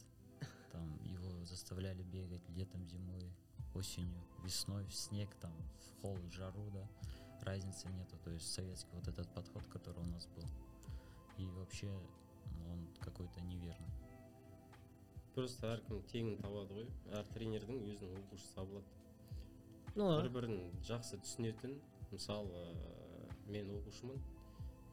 [0.73, 3.33] там его заставляли бегать летом, зимой,
[3.75, 6.88] осенью, весной, в снег, там, в холод, в жару, да,
[7.43, 8.17] разницы нету.
[8.25, 10.45] То есть советский вот этот подход, который у нас был.
[11.37, 13.93] И вообще ну, он какой-то неверный.
[15.38, 18.97] просто әркім теңін табады ғой әр тренердің өзінің оқушысы табылады
[19.95, 21.77] Ну, бір бірін жақсы түсінетін
[22.11, 24.19] мысалы ә, мен оқушымын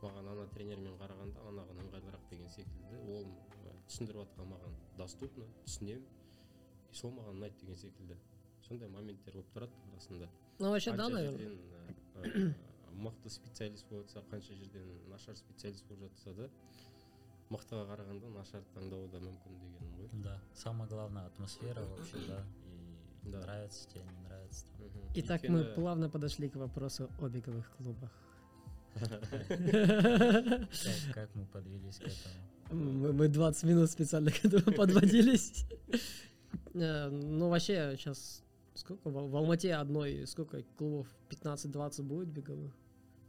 [0.02, 3.26] Маған ана тренермен қарағанда анаған ыңғайлырақ деген секілді ол
[3.88, 6.04] түсіндіріп жатқан маған доступно түсінемін
[6.90, 8.16] и сол маған ұнайды деген секілді
[8.68, 12.54] сондай моменттер болып тұрады арасында ну вообще да, наверное.
[12.92, 16.48] мықты специалист болып жатса қанша жерден нашар специалист болып жатса да
[17.50, 22.44] мықтыға қарағанда нашарды таңдауы да мүмкін дегенім ғой Да, самое главное атмосфера вообще, да,
[23.24, 23.40] и Да.
[23.40, 24.66] нравится тебе, не нравится.
[24.78, 24.86] там.
[25.14, 28.10] Итак, мы плавно подошли к вопросу о беговых клубах.
[31.14, 32.34] Как, мы подвелись к этому?
[32.70, 35.64] Мы, мы 20 минут специально к этому подводились.
[36.74, 38.42] Э, Ну, вообще, сейчас
[38.74, 39.10] сколько?
[39.10, 41.06] В Алмате одной, сколько клубов?
[41.30, 42.72] 15-20 будет беговых?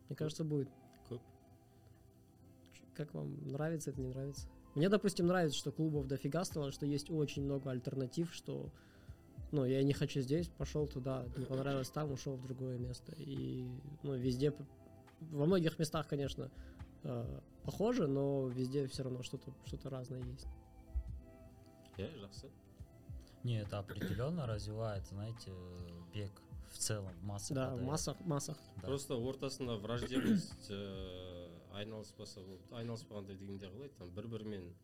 [0.09, 0.69] Мне кажется, будет.
[2.93, 4.47] Как вам нравится это, не нравится?
[4.75, 8.69] Мне, допустим, нравится, что клубов дофига стало, что есть очень много альтернатив, что
[9.51, 13.13] ну, я не хочу здесь, пошел туда, не понравилось там, ушел в другое место.
[13.17, 13.65] И,
[14.03, 14.53] ну, везде,
[15.20, 16.50] во многих местах, конечно,
[17.02, 20.46] э, похоже, но везде все равно что-то что разное есть.
[21.96, 22.50] иә жақсы
[23.42, 25.52] Не, это определенно развивает, знаете,
[26.12, 26.32] бег
[26.70, 27.54] в целом, в массах.
[27.54, 27.88] Да, в подает.
[27.88, 28.58] массах, массах.
[28.76, 28.88] Да.
[28.88, 34.74] просто ортасында враждебность ыыы айналыспаса болды айналыспағанда дегенде қалай там бір бірімен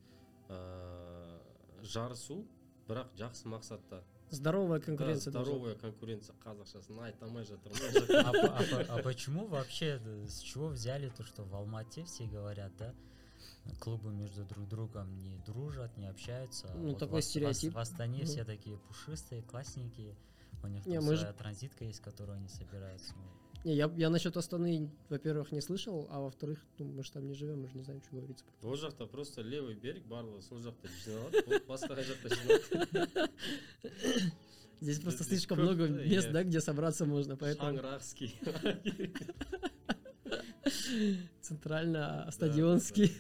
[0.49, 2.47] ыыы жарысу
[2.89, 5.32] бірақ жақсы мақсатта Здоровая Да, конкуренция.
[5.32, 8.34] должна здоровая конкуренция қазақшасын айта алмай жатырмын А, а
[8.86, 12.94] по- а почему вообще, с чего взяли то, что в Алмате все говорят, да,
[13.80, 16.68] клубы между друг другом не дружат, не общаются.
[16.70, 17.74] а Ну, вот такой в Ас- в стереотип.
[17.74, 18.26] В Астане Мгм.
[18.26, 20.16] все такие пушистые, классненькие.
[20.64, 23.14] У них Не, там своя же- транзитка есть, которую они собираются.
[23.67, 27.29] Ну, Не, я, я насчет Астаны, во-первых, не слышал, а во-вторых, ну, мы же там
[27.29, 28.45] не живем, мы же не знаем, что говорится.
[28.63, 33.31] ол жақта просто левый берег барлығы сол жақта жиналады ол басқа қай жақта жиналады
[34.81, 38.35] Здесь просто Здесь слишком көп, много да, мест, я- да, где собраться можно, поэтому шаңырақский
[41.41, 43.11] центрально-стадионский.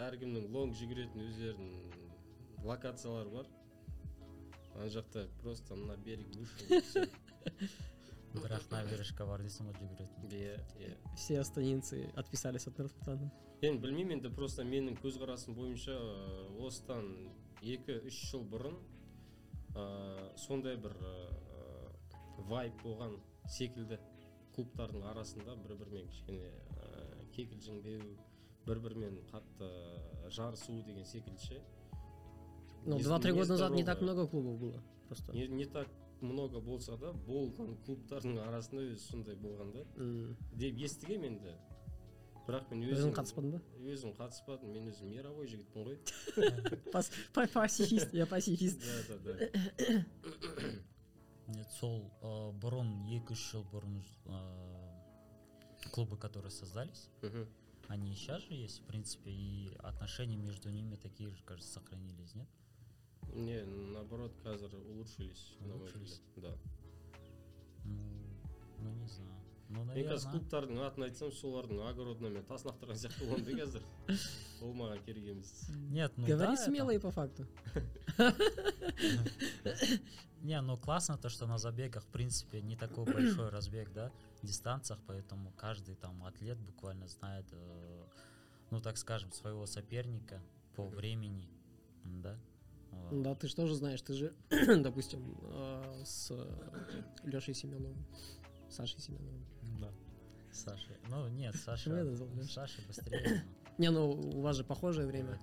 [0.00, 3.46] әркімнің лонг жүгіретін өздерінің локациялары бар
[4.76, 7.08] ана жақта просто мына берег вышел всё.
[8.43, 13.29] бірақ набережка бар дейсің ғой жүгіретін иә иә Все астанинцы отписались от Нұрсұлтана.
[13.61, 17.07] енді білмеймін енді просто менің көзқарасым бойынша э, осыдан
[17.61, 18.75] екі үш жыл бұрын
[19.75, 21.13] ә, сондай бір ә,
[22.49, 23.17] вайб болған
[23.49, 23.97] секілді
[24.55, 28.01] клубтардың арасында бір бірімен кішкене ә, кекілжіңдеу
[28.67, 29.71] бір бірімен қатты
[30.29, 31.61] жарысу деген секілді ше
[32.87, 34.79] Ну, Не- два-три года назад не так много клубов было.
[35.07, 35.33] Просто.
[35.33, 35.87] не, не так
[36.24, 40.36] много болса да болған клубтардың арасында өзі сондай болған да М.
[40.52, 41.54] деп естігемін енді
[42.46, 43.60] бірақ мен Өзің өзім қатыспадың ба?
[43.94, 45.98] өзім қатыспадым мен өзім мировой жігітпін ғой
[46.92, 48.80] Пас- па- Пасифист, я пасифист.
[49.08, 50.04] да да да
[51.48, 53.96] нет сол э, бұрын екі үш жыл бұрын
[54.26, 57.46] э, клубы которые создались Мгм.
[57.88, 62.34] они и сейчас же есть в принципе и отношения между ними такие же кажется сохранились
[62.34, 62.48] нет
[63.34, 66.20] не наоборот қазір улучшились на мой Улучшились?
[66.34, 66.58] взгляд да
[67.84, 67.98] ну
[68.78, 72.98] ну не знаю ну мен қазір наверное клубтардың атын айтсам солардың огородына мен тас лақтырған
[73.02, 73.82] сияқты боламын да қазір
[74.62, 75.52] ол маған керек емес
[75.90, 77.46] нет ну Говори да, смело это- и по факту.
[80.42, 84.10] Не, ну классно то, что на забегах, в принципе, не такой большой разбег, да,
[84.42, 88.04] в дистанциях, поэтому каждый там атлет буквально знает, э,
[88.70, 90.40] ну так скажем, своего соперника
[90.76, 90.96] по Мгм.
[90.96, 91.48] времени,
[92.04, 92.38] м, да.
[93.11, 94.33] Да, ты же тоже знаешь, ты же,
[94.81, 96.31] допустим, э, с
[97.23, 98.05] Лешей Семеновым,
[98.69, 99.45] Сашей Семеновым.
[99.79, 99.91] Да.
[100.51, 100.91] Саша.
[101.09, 102.15] Ну нет, Саша.
[102.45, 103.43] Саша быстрее.
[103.77, 105.37] Не, ну у вас же похожее время.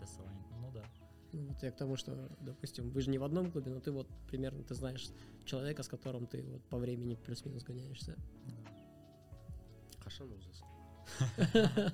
[0.60, 0.84] Ну да.
[1.32, 3.90] Ну, вот я к тому, что, допустим, вы же не в одном клубе, но ты
[3.90, 5.10] вот примерно ты знаешь
[5.44, 8.16] человека, с которым ты вот по времени плюс-минус гоняешься.
[10.02, 10.66] қашан озасың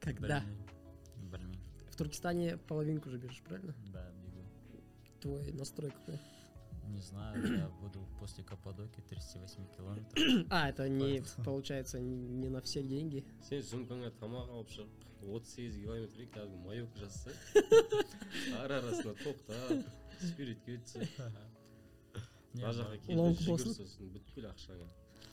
[0.00, 0.42] Когда?
[1.90, 3.74] В Туркестане половинку же бежишь, правильно?
[3.92, 4.10] Да
[5.21, 6.19] Твой настрой какой?
[6.87, 10.47] Не знаю, я буду после Каппадокии 38 километров.
[10.49, 13.25] А, это не, Поэтому- получается, не на все деньги.
[13.49, 17.31] сен сумкаңа тамақ алып шығып отыз сегіз километрге кәдімгі маек жазса
[18.61, 19.83] ара арасында тоқтап
[20.21, 21.09] суретке түсіп
[22.53, 23.73] Не, мына ну, жаққа келді Лонг жүгір болсын.
[23.75, 24.87] сосын бүткіл ақшаңа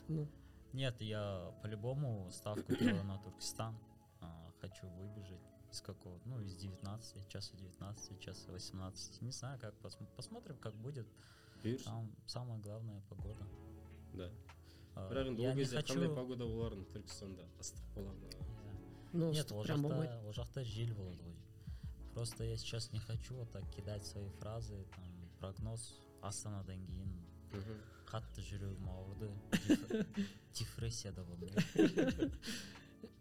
[0.09, 0.27] Ну,
[0.73, 3.77] Нет, я по-любому ставку делаю на Туркестан.
[4.19, 5.39] А, хочу выбежать.
[5.71, 10.73] из какого, ну, из 19, часа 19, часа 18, не знаю, как, посм- посмотрим, как
[10.75, 11.07] будет,
[11.63, 13.45] бұйырса там самое главное погода.
[14.13, 14.31] да
[14.95, 18.25] А, бірақ енді я ол не кезде хочу, қандай погода боларын түркістанда ыстық бола ма
[18.25, 18.77] не знаю.
[19.13, 20.09] Ну, Нет, что ол прям бывает.
[20.11, 21.35] жақта, ол жақта жел болады ғой.
[22.13, 27.11] Просто я сейчас не хочу вот так кидать свои фразы, там, прогноз астанадан кейін
[27.51, 27.81] Мгм.
[28.07, 29.29] қатты жүрегім ауырды
[29.67, 31.49] диф- депрессияда болдым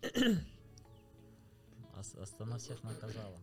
[0.04, 0.40] Ас-
[1.99, 3.38] астана всех наказала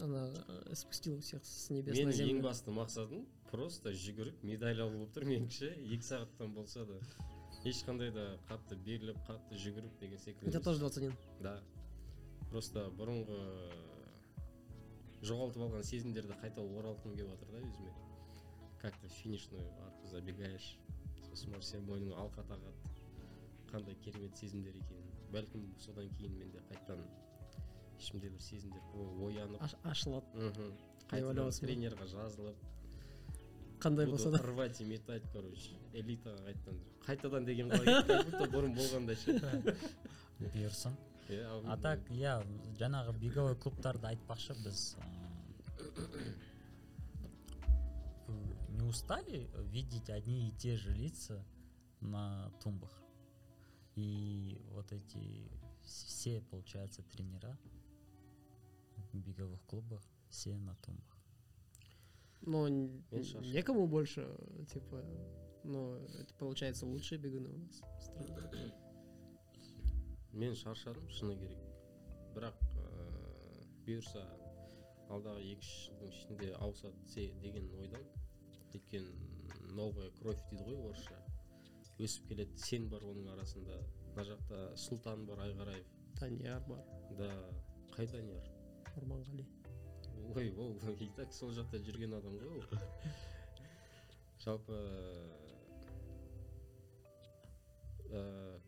[0.00, 2.42] Она э, спустила всех с небес менің на ең землю.
[2.42, 6.98] басты мақсатым просто жүгіріп медаль алу болып тұр меніңше екі сағаттан болса да
[7.68, 10.64] ешқандай да қатты беріліп қатты жүгіріп деген секілді У тебя емес.
[10.64, 11.12] тоже 21.
[11.42, 11.60] да
[12.50, 13.40] просто бұрынғы
[15.28, 17.92] жоғалтып алған сезімдерді қайта оралтқым келіп жатыр да өзіме
[18.80, 20.78] как то финишную арку забегаешь
[21.28, 22.94] сосын барып сен мойныңа алқа тағады
[23.70, 27.04] қандай керемет сезімдер екенін бәлкім содан кейін менде қайтадан
[28.00, 29.62] ішімде бір сезімдер оянып.
[29.62, 30.26] Аш- ашылады.
[30.34, 30.72] Мхм
[31.10, 32.56] қайтадан тренерға жазылып.
[33.80, 34.38] Қандай болса да.
[34.44, 35.76] рвать и метать короче.
[35.94, 36.80] Элитаға қайтадан.
[37.06, 39.38] Қайтадан деген қалай как будто бұрын болғандай ше.
[40.40, 40.96] Бұйырсын.
[41.70, 42.34] А так иә
[42.78, 44.54] жаңағы беговой клубтарды айтпақшы.
[44.64, 44.96] Біз
[48.68, 51.44] не устали видеть одни и те же лица
[52.00, 53.02] на тумбах?
[53.96, 55.18] И вот эти
[55.84, 57.56] вс- все получается тренера?
[59.13, 61.17] беговых клубах все на тумбах
[62.41, 63.51] но н- Мен шаршадым.
[63.53, 64.27] некому больше,
[64.71, 65.03] типа,
[65.63, 68.73] ну, это получается лучшие бегуны у нас в стране.
[70.33, 71.57] мен шаршадым шыны керек
[72.35, 74.21] бірақ ыыы бұйырса
[75.09, 78.09] алдағы екі үш жылдың ішінде ауысады се- деген ойдамын
[78.73, 81.17] өйткені новая кровь дейді ғой орысша
[81.99, 83.79] өсіп келеді сен бар оның арасында
[84.11, 85.87] мына жақта сұлтан бар айғараев
[86.19, 86.83] Данияр бар,
[87.17, 87.29] да
[87.95, 88.45] қай данияр
[88.96, 89.46] Нұрманғали.
[90.34, 92.64] ой ол и так сол жақта жүрген адам ғой ол.
[94.44, 94.76] Жалпы
[98.10, 98.22] ә,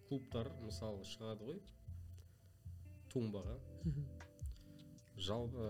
[0.09, 1.63] клубтар мысалы шығады ғой.
[3.13, 3.57] Тумбаға.
[5.23, 5.69] Жалпы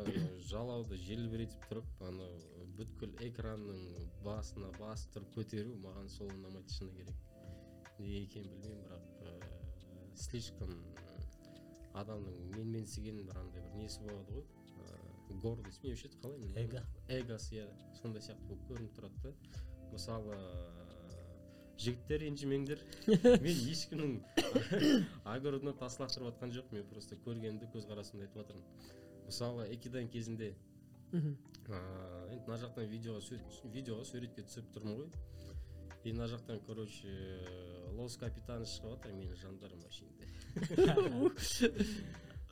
[0.48, 3.82] жалауды желбіретіп тұрып анау бүткіл экранның
[4.24, 7.18] басына басып тұрып көтеру маған сол ұнамайды шыны керек.
[7.98, 9.34] Неге екенін білмеймін бірақ ә,
[10.16, 10.72] слишком
[11.98, 14.44] адамның менменсіген бір андай бір несі болады ғой?
[14.82, 16.84] Ә, гордость не вообще қалай мен Эго.
[17.08, 17.66] эгосы иә.
[18.00, 19.34] Сондай сияқты болып көрініп тұрады да.
[19.92, 20.36] Мысалы
[21.82, 22.82] жігіттер ренжімеңдер
[23.44, 24.18] мен ешкімнің
[25.34, 28.92] огородына тас лақтырып жатқан жоқ мен просто көргенімді көзқарасымды айтып жатырмын
[29.26, 30.52] мысалы экиден кезінде
[31.12, 31.34] ыыы,
[32.32, 33.40] енді мына жақтан видеоға
[33.74, 35.10] видеоға суретке түсіріп тұрмын ғой.
[36.04, 37.12] И мына жақтан короче
[37.98, 39.80] лос капитаны шығып жатыр менің жандарым
[41.22, 41.72] вообще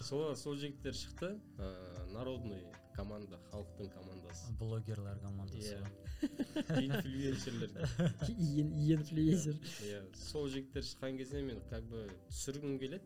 [0.00, 2.62] сол сол жігіттер шықты ыыы, народный
[2.96, 4.52] команда халықтың командасы.
[4.58, 5.84] Блогерлер командасы Иә.
[6.86, 7.70] инфлюенсерлер.
[8.28, 9.56] Инфлюенсер.
[9.84, 13.04] иә сол жігіттер шыққан кезде мен как бы түсіргім келеді.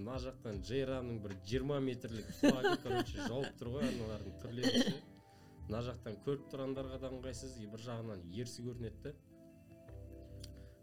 [0.00, 4.94] Мына жақтан джейранның бір 20 метрлік флагы короче жауып тұр ғой аналардың түрлері.
[5.68, 9.12] Мына жақтан көріп тұрғандарға да ыңғайсыз и бір жағынан ерсі көрінеді да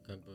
[0.06, 0.32] как бы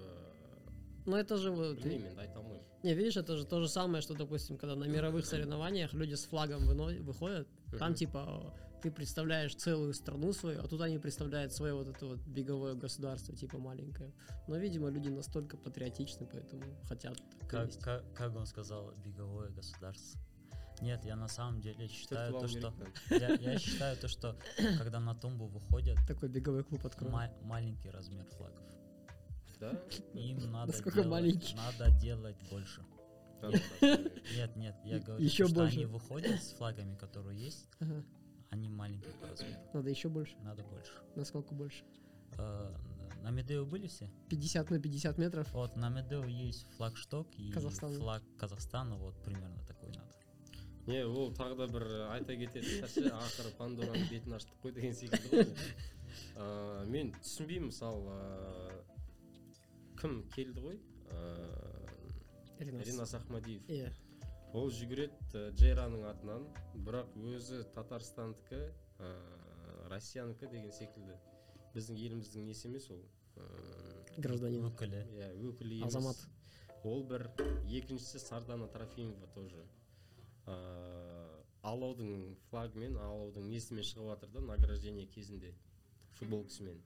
[1.06, 4.02] Ну это же вот, білмеймін енді айта алмаймын не, видишь, это же то же самое,
[4.02, 7.48] что, допустим, когда на мировых соревнованиях люди с флагом выно- выходят,
[7.80, 7.96] там Мгм.
[7.96, 12.76] типа ты представляешь целую страну свою, а тут они представляют свое вот это вот беговое
[12.76, 14.12] государство, типа маленькое.
[14.48, 17.82] Но, видимо, люди настолько патриотичны, поэтому хотят так Как, вести.
[17.84, 20.20] как, как он сказал, беговое государство.
[20.82, 22.72] Нет, я на самом деле считаю Түртіп то, алу что
[23.10, 24.36] керек я, я считаю то, что
[24.78, 27.14] когда на тумбу выходят Такой беговой клуб откроем.
[27.14, 28.62] ма- маленький размер флагов,
[29.62, 29.72] да
[30.14, 31.56] им надо Насколько делать, маленький?
[31.56, 32.82] надо делать больше.
[33.42, 33.98] Да, да, да.
[34.36, 35.76] Нет, нет, я И- говорю, еще то, что больше.
[35.78, 38.04] они выходят с флагами, которые есть, Ага.
[38.50, 39.60] они маленькие по размеру.
[39.74, 40.36] Надо еще больше.
[40.44, 40.92] Надо больше.
[41.16, 41.84] Насколько больше?
[42.38, 42.76] Э,
[43.24, 44.10] на Медео были все?
[44.30, 45.52] 50 на 50 метров.
[45.54, 47.98] Вот на Медео есть флагшток и Казахстана.
[48.00, 50.08] флаг Казахстана, вот примерно такой надо.
[50.88, 51.84] не ол тағы да бір
[52.16, 55.50] айта кететін нәрсе ақыры пандораның бетін аштық қой деген секілді ғой
[56.38, 58.84] ыыы мен түсінбеймін мысалы ыыы,
[60.03, 60.79] кім келді ғой
[61.13, 61.83] ыыы
[62.63, 62.87] Ринас.
[62.87, 63.91] ринас ахмадиев Иә.
[64.53, 66.45] ол жүгіреді ә, джейраның атынан
[66.87, 68.61] бірақ өзі татарстандікі
[68.99, 71.17] ыыы россиянікі деген секілді
[71.75, 73.03] біздің еліміздің несі емес ол
[73.37, 74.67] ыыы Гражданин.
[74.69, 75.03] Өкілі.
[75.17, 76.17] иә өкілі емес Азамат.
[76.85, 77.31] ол бір
[77.71, 79.65] екіншісі сардана трофимова тоже
[80.47, 85.55] ыыы алаудың флагымен алаудың несімен шығып жатыр да награждение кезінде
[86.19, 86.81] футболкасымен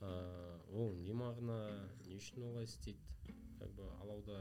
[0.00, 1.58] ол не мағына
[2.06, 2.98] не үшін олай істейді
[3.58, 4.38] как бы алауда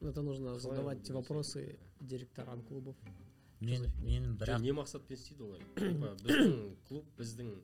[0.00, 2.96] Это нужно Қалай задавать ол деген вопросы директорам клубов.
[3.60, 7.54] мен менің жоқ бірақ не мақсатпен істейді олар типа біздің клуб біздің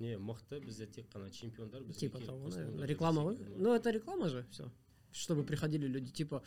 [0.00, 2.72] не мықты бізде тек қана чемпиондар бізге Типа келіп того, осындай наверное.
[2.78, 3.56] мындай Реклама, десең, ғой?
[3.56, 4.70] ну, Ну, это реклама же, все.
[5.12, 6.42] Чтобы приходили люди, типа,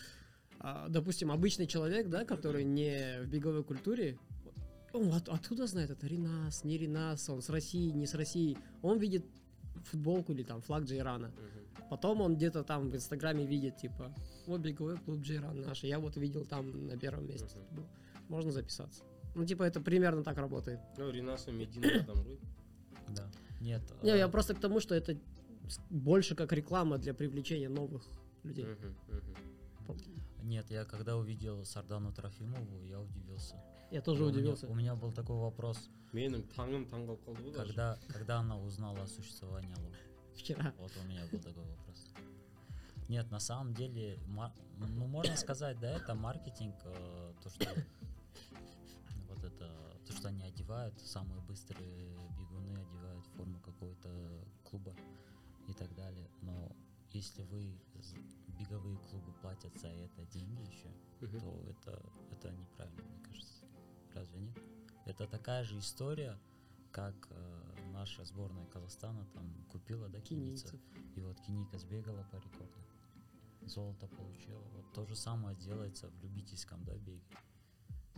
[0.60, 4.18] а, допустим, обычный человек, да, который не в беговой культуре,
[4.94, 8.58] он от- откуда знает это Ринас, не Ринас, он с России, не с России.
[8.84, 9.26] Он видит
[9.87, 11.29] футболку или там флаг Джейрана.
[11.29, 11.67] мгм.
[11.91, 14.13] Потом он где-то там в Инстаграме видит, типа,
[14.47, 15.85] вот беговой клуб Джейран наш.
[15.85, 17.59] Я вот видел там на первом месте.
[17.71, 17.85] Был.
[18.29, 19.05] Можно записаться.
[19.35, 20.81] Ну, типа, это примерно так работает.
[20.97, 22.39] ну ринас медина адам ғой
[23.17, 25.17] да нет Не, э, я просто к тому, что это
[25.91, 28.03] больше как реклама для привлечения новых
[28.45, 28.67] людей.
[30.43, 33.57] Нет я когда увидел сардану трофимову я удивился
[33.91, 34.69] Я тоже у меня- удивился.
[34.69, 35.91] у меня был такой вопрос
[37.53, 39.93] когда когда она узнала о существовании Аллы
[40.35, 40.73] Вчера.
[40.79, 42.13] Вот у меня был такой вопрос.
[43.09, 44.19] Нет, на самом деле,
[44.79, 47.67] ну можно сказать, да, это маркетинг, э, то что
[49.29, 54.09] вот это, то что они одевают, самые быстрые бегуны одевают форму какого-то
[54.65, 54.95] клуба
[55.69, 56.29] и так далее.
[56.43, 56.73] Но
[57.13, 57.79] если вы
[58.59, 63.65] беговые клубы платят за это деньги еще, то это это неправильно, мне кажется.
[64.17, 64.59] Разве нет?
[65.05, 66.39] Это такая же история,
[66.91, 70.21] как э, наша сборная Казахстана там купила, да.
[70.21, 70.81] Кенийцев.
[71.15, 72.81] И вот Киника сбегала по рекорду.
[73.67, 74.63] Золото получила.
[74.75, 77.21] Вот то же самое делается в любительском, да, беге.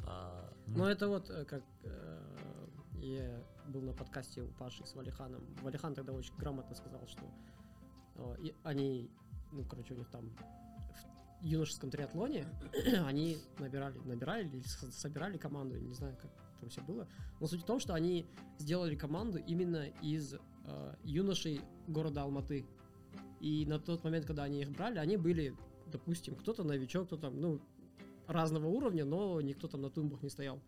[0.07, 4.95] А, ну, Ну, это вот э, как э, я был на подкасте у Паши с
[4.95, 5.43] Валиханом.
[5.63, 7.23] Валихан тогда очень грамотно сказал, что
[8.15, 9.11] э, и они,
[9.53, 10.31] ну, короче, у них там
[11.43, 12.47] юношеском триатлоне
[13.07, 17.07] они набирали, набирали или собирали команду, не знаю, как там все было.
[17.41, 18.27] Но суть в том, что они
[18.59, 22.67] сделали команду именно из э, юношей города Алматы.
[23.41, 25.55] И на тот момент, когда они их брали, они были,
[25.87, 27.61] допустим, кто-то новичок, кто там, ну,
[28.27, 30.61] разного уровня, но никто там на тумбах не стоял.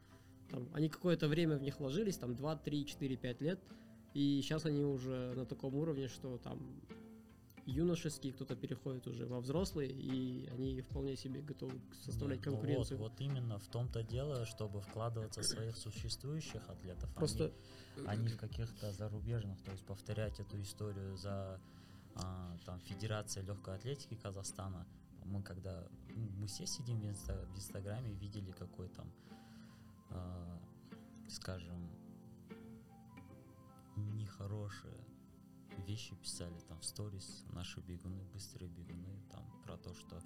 [0.51, 3.61] Там, они какое-то время в них вложились, там 2, 3, 4, 5 лет,
[4.15, 6.59] и сейчас они уже на таком уровне, что там
[7.71, 12.99] юношеские, кто-то переходит уже во взрослые, и они вполне себе готовы составлять нет, ну конкуренцию.
[12.99, 17.53] вот, вот именно в том-то дело, чтобы вкладываться в своих существующих атлетов, Просто
[17.97, 21.61] они, они в каких-то зарубежных, то есть повторять эту историю за
[22.17, 24.87] а, там Федерация легкой атлетики Казахстана.
[25.25, 25.87] Мы когда
[26.39, 29.13] мы все сидим в, инста- в Инстаграме, видели какой там,
[30.11, 30.61] а,
[31.29, 31.91] скажем,
[33.97, 35.10] нехорошие
[35.79, 40.21] вещи писали там в сторис наши бегуны, быстрые бегуны, там про то, что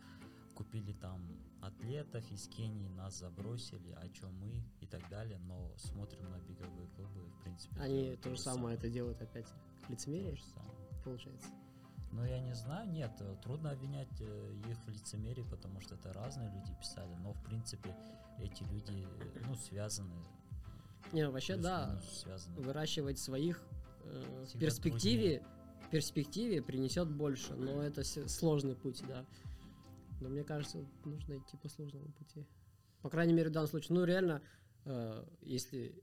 [0.54, 1.20] купили там
[1.60, 6.88] атлетов из Кении, нас забросили, о чем мы и так далее, но смотрим на беговые
[6.88, 7.80] клубы, в принципе.
[7.80, 9.46] они то же самое это делают опять.
[9.46, 10.72] то Лицемерие, же самое.
[11.02, 11.48] получается.
[12.12, 13.10] Ну, я не знаю, нет,
[13.42, 17.92] трудно обвинять э, их в лицемерии, потому что это разные люди писали, но, в принципе,
[18.38, 19.04] эти люди,
[19.34, 20.14] э, ну, связаны.
[21.12, 22.60] Не, вообще, да, связаны.
[22.60, 23.60] выращивать своих
[24.04, 25.42] э, в перспективе
[25.84, 29.24] в перспективе принесет больше, но это сложный путь, да.
[30.20, 32.46] Но мне кажется, нужно идти по сложному пути.
[33.02, 34.42] По крайней мере, в данном случае, ну реально,
[34.86, 36.02] э, если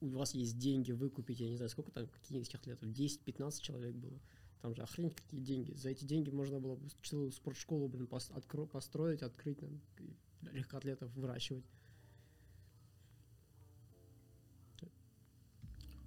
[0.00, 4.20] у вас есть деньги выкупить, я не знаю, сколько там каких атлетов, 10-15 человек было.
[4.60, 5.72] Там же охренеть какие деньги.
[5.72, 10.16] За эти деньги можно было бы целую спортшколу, блин, построить, открыть, и
[10.52, 11.64] легкоатлетов выращивать.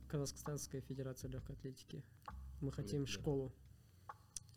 [0.09, 2.05] Казахстанская Федерация легкой атлетики.
[2.61, 3.11] Мы хотим да.
[3.11, 3.53] школу.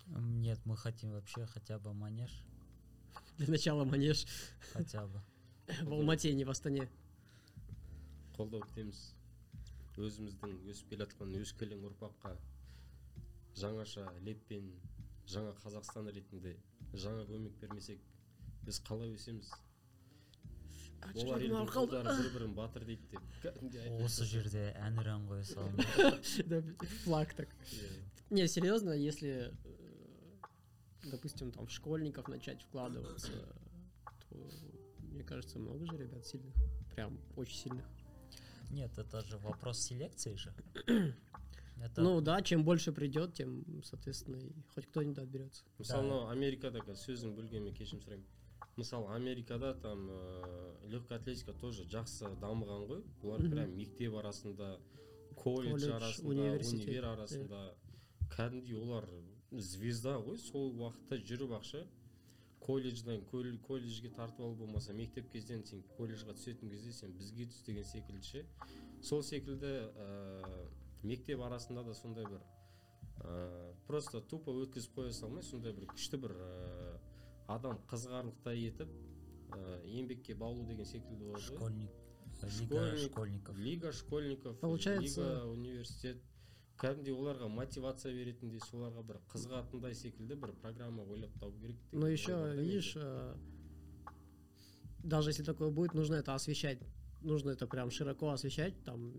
[0.07, 2.43] М, Нет, мы хотим вообще хотя бы манеж,
[3.37, 4.25] Для начала манеж
[4.73, 5.21] хотя бы.
[5.83, 6.89] в Алмате, не в Астане.
[8.35, 8.97] қолдау күтеміз
[9.95, 12.33] өзіміздің өсіп келе жатқан өскелең ұрпаққа
[13.55, 14.65] жаңаша леппен
[15.31, 16.57] жаңа қазақстан ретінде
[16.93, 18.01] жаңа көмек бермесек
[18.67, 19.53] біз қалай өсеміз
[21.15, 24.31] олар елдің ұлдары бір бірін батыр дейді деп кәдімгідей айтып осы жатады.
[24.31, 26.61] жерде әнұран қоя салыңдар Да,
[27.03, 27.49] Флаг так.
[27.71, 27.91] Иә.
[28.31, 33.31] Не, серьезно, если, э, допустим, там в школьников начать вкладываться,
[34.29, 34.35] то,
[35.11, 36.55] мне кажется, много же ребят сильных.
[36.95, 37.85] Прям очень сильных.
[38.71, 40.53] Нет, это же вопрос селекции же.
[41.81, 45.63] Это, Ну да, чем больше придет, тем, соответственно, и хоть кто-нибудь отберется.
[45.77, 48.25] мысалы мынау америкада қазір сөзің бөлгеніме кешірім сұраймын
[48.79, 50.48] мысалы америкада там ыыы
[50.90, 53.02] легкая атлетика тоже жақсы дамыған ғой.
[53.22, 53.50] Мгм.
[53.50, 54.78] прям мектеп арасында
[55.36, 57.74] колледж Колледж, арасында университет, универ арасында.
[58.36, 59.08] кәдімгідей олар
[59.52, 60.38] звезда ғой.
[60.38, 61.86] Сол уақытта жүріп ақша
[62.60, 67.64] колледжден кол- колледжге тартып алу болмаса мектеп кезден сен колледжға түсетін кезде сен бізге түс
[67.66, 68.44] деген секілді ше.
[69.02, 70.68] Сол секілді ыыы
[71.02, 72.40] мектеп арасында да сондай бір
[73.24, 76.98] ыыы просто тупо өткізіп қоя салмай сондай бір күшті бір ыыы
[77.48, 79.09] адам қызығарлықтай етіп ә,
[79.85, 81.89] еңбекке баулу деген секілді болады ғой школьник
[82.43, 86.17] лига Школьник, школьников лига школьников Получается- лига университет
[86.77, 92.05] кәдімгідей оларға мотивация беретіндей соларға бір қызығатындай секілді бір программа ойлап табу керек деген Но
[92.05, 93.07] ой еще, бар да видишь, менде.
[93.07, 93.35] э,
[95.03, 96.79] даже если такое будет, нужно это освещать.
[97.21, 99.13] Нужно это прям широко освещать, там,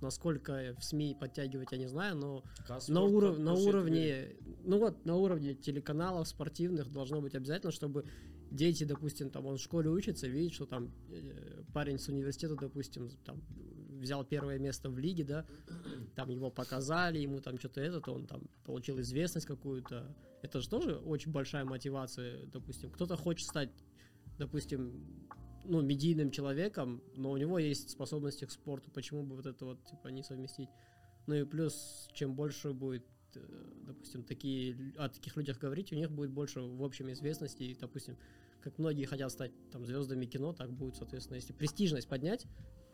[0.00, 3.74] насколько в СМИ подтягивать, я не знаю, но на, Қазспортта уров- на көрсету керек.
[3.74, 8.04] уровне, ну вот, на уровне телеканалов спортивных должно быть обязательно, чтобы
[8.53, 13.09] дети, допустим, там, он в школе учится, видит, что там э, парень с университета, допустим,
[13.25, 13.41] там,
[13.99, 15.45] взял первое место в лиге, да,
[16.15, 20.15] там его показали, ему там что-то это, он там получил известность какую-то.
[20.41, 22.91] Это же тоже очень большая мотивация, допустим.
[22.91, 23.69] Кто-то хочет стать,
[24.37, 24.91] допустим,
[25.65, 29.83] ну, медийным человеком, но у него есть способности к спорту, почему бы вот это вот,
[29.85, 30.69] типа, не совместить?
[31.25, 33.39] Ну и плюс, чем больше будет, э,
[33.87, 38.17] допустим, такие, о таких людях говорить, у них будет больше в общем известности, и, допустим,
[38.62, 42.46] как многие хотят стать там звездами кино, так будет, соответственно, если престижность поднять,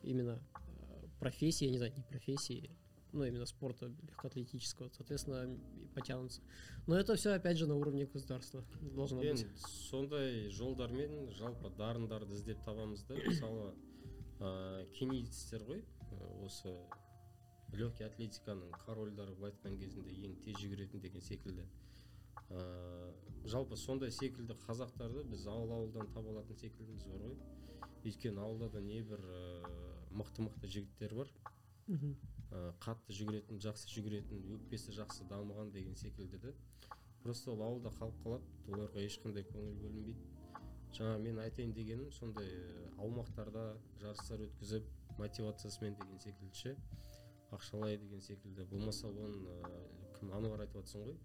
[0.03, 2.71] именно э, профессии, я не знаю, не профессии,
[3.13, 6.43] ну, именно спорта легкоатлетического, соответственно, и потянутся.
[6.87, 9.47] Но это все, опять же, на уровне государства должно мен быть.
[9.91, 13.75] сондай жолдармен жалпы дарындарды іздеп табамыз да мысалы
[14.41, 16.75] ә, кенийцтер ғой ә, осы
[17.73, 21.69] легкий атлетиканың корольдары былай айтқан кезінде ең тез жүгіретін деген секілді
[22.50, 23.14] ә,
[23.46, 27.38] жалпы сондай секілді қазақтарды біз ауыл ауылдан таба алатын секілдіміз бар ғой.
[28.04, 29.40] Өйткені ауылда да небір ә,
[30.12, 31.32] мықты мықты жігіттер бар.
[31.90, 32.16] Мгм.
[32.52, 36.54] ә, қатты жүгіретін жақсы жүгіретін өкпесі жақсы дамыған деген секілді да
[37.24, 40.28] просто ол ауылда қалып қалады оларға ешқандай көңіл бөлінбейді.
[40.98, 42.50] Жаңа мен айтайын дегенім сондай
[42.98, 43.66] аумақтарда
[44.02, 44.86] жарыстар өткізіп
[45.18, 46.76] мотивациясымен деген секілді ше
[47.52, 49.84] ақшалай деген секілді болмаса оның ә,
[50.20, 51.18] кім ануар айтып ғой.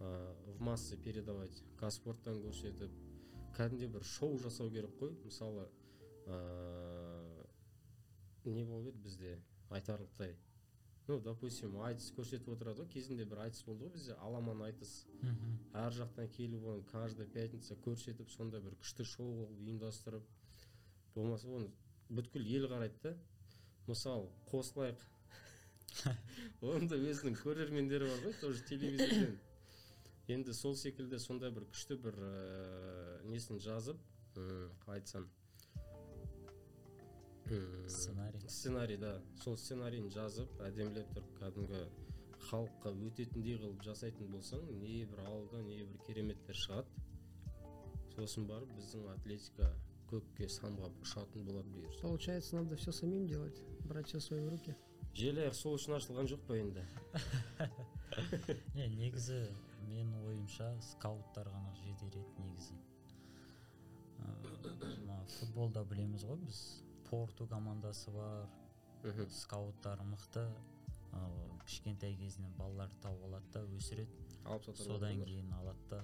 [0.00, 2.92] Ә, в массы передавать қазспорттан көрсетіп
[3.56, 5.14] кәдімгідей бір шоу жасау керек қой.
[5.24, 5.68] Мысалы
[6.26, 7.46] ә,
[8.44, 9.38] не болып еді бізде
[9.70, 10.36] айтарлықтай.
[11.08, 15.54] Ну допустим айтыс көрсетіп отырады ғой кезінде бір айтыс болды ғой бізде аламан айтыс Мгм.
[15.72, 20.26] әр жақтан келіп оны каждый пятница көрсетіп сондай бір күшті шоу қылып ұйымдастырып.
[21.14, 21.70] Болмаса оны
[22.10, 23.16] бүткіл ел қарайды да.
[23.86, 25.00] Мысалы қосылайық.
[26.60, 29.38] Оның да өзінің көрермендері бар ғой тоже телевизорден
[30.28, 32.32] енді сол секілді сондай бір күшті бір ә,
[33.28, 34.00] несін жазып
[34.36, 35.28] қалай айтсам?
[37.88, 38.40] Сценарий.
[38.46, 39.22] сценарий да.
[39.42, 41.80] Сол сценарийін жазып әдемілеп тұрып кәдімгі
[42.50, 47.06] халыққа өтетіндей қылып жасайтын болсаң небір ауылда небір кереметтер шығады.
[48.14, 49.70] Сосын барып біздің атлетика
[50.10, 54.74] көкке самғап ұшатын болады бұйырса Получается, надо все самим делать, брать все в свои руки.
[55.14, 56.84] желаяқ сол үшін ашылған жоқ па енді?
[58.74, 59.48] Не негізі
[59.89, 62.75] менің ойымша скауттар ғана жетер негізі
[64.23, 64.25] Ә,
[65.01, 66.59] мына футболда білеміз ғой біз
[67.09, 68.45] порту командасы бар
[69.03, 70.45] мхм скауттар мықты
[71.11, 71.23] ә,
[71.65, 76.03] кішкентай кезінен балаларды тауып алады да өсіреді алып сатып содан алады кейін алады да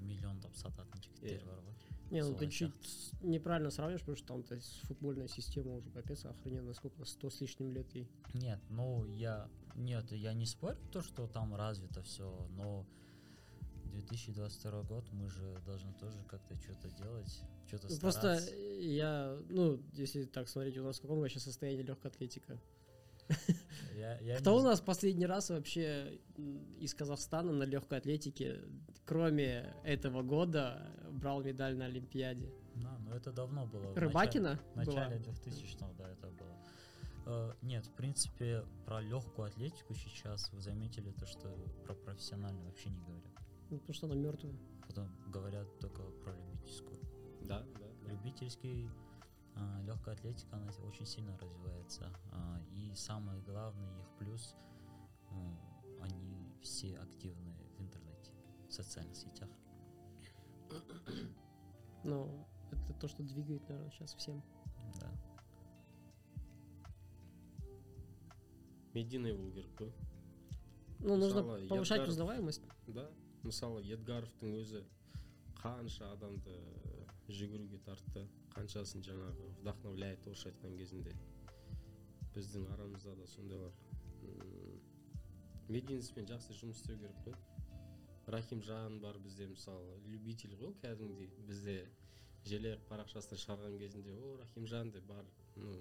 [0.00, 1.46] миллиондап сататын жігіттер Иә.
[1.46, 1.76] бар ғой
[2.10, 5.90] Не, ну ты Солай чуть с- неправильно сравниваешь, потому что там-то с- футбольная система уже
[5.90, 8.08] капец охрененно, сколько, сто с лишним лет ей.
[8.34, 12.84] Нет, ну я нет, я не спорю то, что там развито все, но
[13.95, 18.39] 2022 год мы же должны тоже как-то что-то делать, что-то Ну, Просто
[18.79, 22.59] я, ну, если так смотреть, у нас в каком вообще состоянии легкая атлетика?
[23.95, 26.19] Я, я Кто не у нас последний раз вообще
[26.79, 28.61] из Казахстана на легкой атлетике,
[29.05, 32.51] кроме этого года, брал медаль на Олимпиаде?
[32.75, 33.93] Да, ну это давно было.
[33.93, 35.33] в Рыбакина начале- В начале была?
[35.33, 36.55] 2000-х, да, это было.
[37.25, 41.49] Э, Нет, в принципе, про легкую атлетику сейчас вы заметили то, что
[41.85, 43.25] про профессиональную вообще не говорят.
[43.69, 44.53] Ну, потому что она мертвая.
[44.87, 46.99] Потом говорят только про любительскую.
[47.41, 48.11] да да да.
[48.11, 48.89] любительский
[49.83, 54.55] легкая атлетика она очень сильно развивается А, и самый главный их плюс
[55.31, 55.57] м,
[56.01, 58.33] они все активны в интернете
[58.67, 59.49] в социальных сетях
[62.03, 64.43] Но это то, что двигает, наверное, сейчас всем.
[64.99, 65.09] да
[68.93, 69.33] медийный
[69.77, 69.93] қой
[70.99, 72.61] Ну, нужно повышать узнаваемость.
[72.87, 73.09] да
[73.45, 74.81] мысалы едгаровтың өзі
[75.61, 76.55] қанша адамды
[77.29, 78.25] жүгіруге тартты
[78.55, 81.13] қаншасын жаңағы вдохновляет орысша айтқан кезінде.
[82.35, 83.73] Біздің арамызда да сондайлар
[84.21, 84.79] м,
[85.69, 87.35] медийностьпен жақсы жұмыс істеу керек қой.
[88.27, 91.29] Рахимжан бар бізде мысалы любитель ғой кәдімгідей.
[91.47, 91.77] Бізде
[92.45, 95.25] желаяқ парақшасына шығарған кезінде о рахимжан деп бар.
[95.55, 95.77] Ну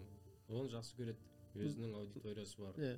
[0.49, 1.19] оны жақсы көреді.
[1.55, 2.79] Өзінің аудиториясы бар.
[2.79, 2.97] Иә.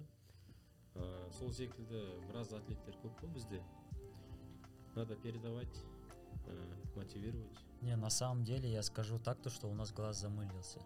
[0.96, 3.60] А, сол секілді біраз атлеттер көп қой бізде.
[4.97, 5.84] Надо передавать
[6.47, 10.80] а, мотивировать Не, на самом деле я скажу так, то, что у нас глаз замылился.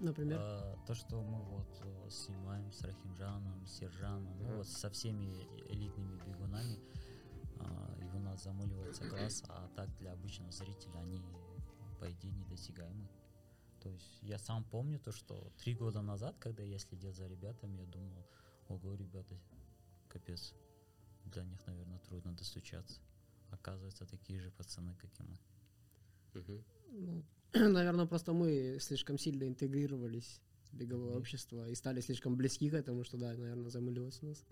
[0.00, 0.38] Например?
[0.40, 4.56] А, то, что мы вот э, снимаем с Рахимжаном, Сержаном, ну Мгм.
[4.58, 6.78] вот со всеми элитными бегунами,
[7.60, 11.22] а, и у нас замыливается глаз, а так для обычного зрителя они,
[12.00, 13.08] по идее, недосягаемы.
[13.80, 17.76] То есть я сам помню то, что три года назад, когда я следил за ребятами,
[17.76, 18.26] я думал,
[18.68, 19.38] ого, ребята,
[20.08, 20.54] капец,
[21.24, 23.00] для них, наверное, трудно достучаться.
[23.50, 25.38] Оказывается, такие же пацаны, как и мы.
[26.90, 27.24] Ну,
[27.54, 30.40] наверное, просто мы слишком сильно интегрировались
[30.70, 31.18] в беговое Мгм.
[31.18, 34.44] общество и стали слишком близки к этому, что да, наверное, замылилось у нас.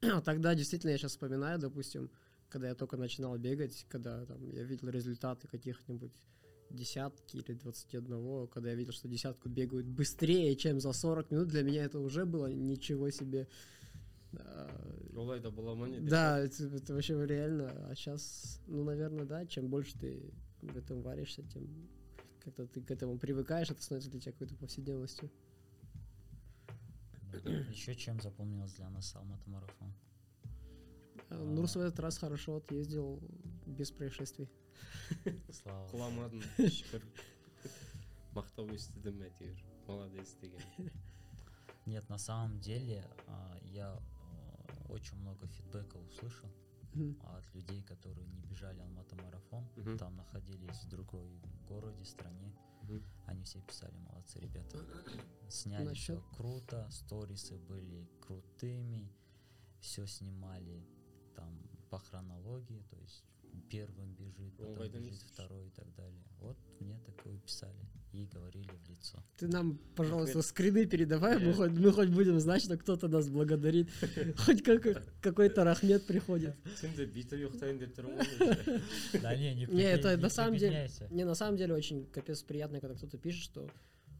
[0.00, 0.08] Да.
[0.18, 2.10] А Тогда действительно я сейчас вспоминаю, допустим,
[2.48, 6.12] когда я только начинал бегать, когда там я видел результаты каких-нибудь
[6.70, 11.62] десятки или 21, когда я видел, что десятку бегают быстрее, чем за 40 минут, для
[11.62, 13.48] меня это уже было ничего себе.
[14.35, 14.69] А,
[15.15, 17.69] олай да бола ма не деп Да, это, это вообще реально.
[17.89, 21.67] А сейчас, ну, наверное, да, чем больше ты в этом варишься, тем
[22.43, 25.29] как-то ты к этому привыкаешь, это становится для тебя какой-то повседневностью.
[27.69, 29.93] Еще чем запомнилось для нас Алматы марафон?
[31.29, 33.21] А, Нурс в этот раз хорошо отъездил
[33.65, 34.49] без происшествий.
[35.51, 35.87] Слава.
[35.91, 37.03] құламадым шүкір
[38.35, 40.91] мақтау естідім әйтеуір молодец деген
[41.85, 43.99] Нет, на самом деле а, я а,
[44.88, 46.50] очень много фидбэка услышал
[46.94, 47.18] Мгм.
[47.36, 49.98] от людей, которые не бежали Алматы марафон, Мгм.
[49.98, 51.28] там находились в другой
[51.68, 52.52] городе, стране.
[52.82, 53.02] Мгм.
[53.26, 54.78] Они все писали, молодцы ребята.
[55.48, 59.08] Сняли все круто, сторисы были крутыми,
[59.80, 60.82] все снимали
[61.34, 61.60] там
[61.90, 63.24] по хронологии, то есть
[63.70, 65.30] первым бежит, потом бежит естишь.
[65.30, 66.22] второй и так далее.
[66.40, 69.22] Вот мне такое писали и говорили в лицо.
[69.36, 73.90] Ты нам, пожалуйста, скрины передавай, мы хоть, мы хоть будем знать, что кто-то нас благодарит.
[74.38, 76.56] Хоть как- какой-то рахмет приходит.
[79.22, 82.80] Да не, не Не, это на самом деле, не, на самом деле очень капец приятно,
[82.80, 83.68] когда кто-то пишет, что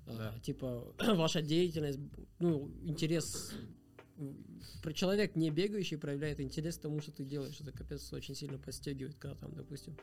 [0.06, 1.98] а, типа ваша деятельность,
[2.38, 3.52] ну, интерес,
[4.83, 7.59] про человек не бегающий проявляет интерес к тому, что ты делаешь.
[7.59, 9.97] Это капец очень сильно подстегивает, когда там, допустим,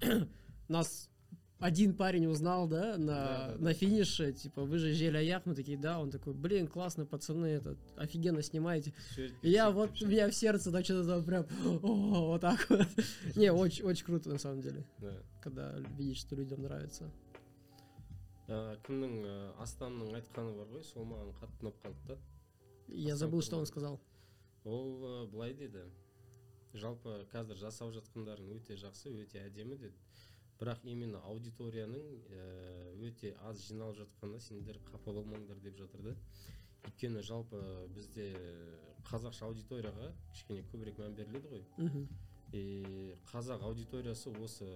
[0.67, 1.09] нас
[1.59, 3.73] один парень узнал, да, на, Да, да, на да.
[3.73, 8.43] финише, типа, вы же Желяях, мы такие, да, он такой, блин, классно, пацаны, это офигенно
[8.43, 8.93] снимаете.
[9.15, 10.07] Сөйтіп И я сөйтіп вот, у сөйтіп.
[10.07, 11.45] меня в сердце так что-то там прям,
[11.81, 12.85] о, вот так вот.
[13.35, 15.13] Не, очень, очень круто на самом деле, Да.
[15.41, 17.09] когда видишь, что людям нравится.
[18.47, 22.15] Ә, кімнің ә, астанның айтқаны бар ғой сол маған қатты ұнап қалды да
[22.94, 24.00] Я забыл, что он сказал.
[24.64, 25.82] ол ә, былай деді
[26.72, 29.98] жалпы қазір жасап жатқандарың өте жақсы өте әдемі деді.
[30.60, 32.42] Бірақ именно аудиторияның ә,
[33.02, 36.16] өте аз жиналып жатқанына сендер қапа болмаңдар деп жатыр да.
[36.86, 37.60] Өйткені жалпы
[37.94, 38.28] бізде
[39.10, 42.06] қазақша аудиторияға кішкене көбірек мән беріледі ғой.
[42.52, 44.68] И қазақ аудиториясы осы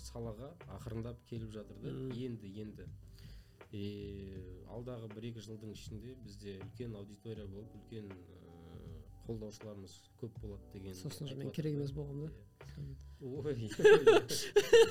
[0.00, 1.94] салаға ақырындап келіп жатыр да.
[2.16, 2.88] Енді енді.
[3.72, 3.84] И
[4.72, 10.94] алдағы бір екі жылдың ішінде бізде үлкен аудитория болып үлкен ыыы, қолдаушыларымыз көп болады деген
[10.96, 12.34] Сосын же мен керек емес болғанмын да.
[13.20, 13.68] ой.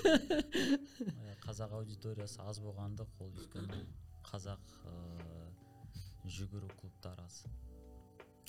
[0.08, 3.82] Э, қазақ аудиториясы аз болғандық ол өйткені
[4.28, 5.50] қазақ э,
[6.38, 7.44] жүгіру клубтары аз.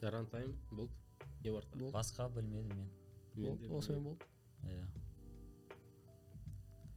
[0.03, 0.93] Рантайм болды?
[1.45, 1.65] Не бар?
[1.95, 2.91] Басқа білмедім мен.
[3.71, 4.27] Осымен болды.
[4.65, 4.87] иә.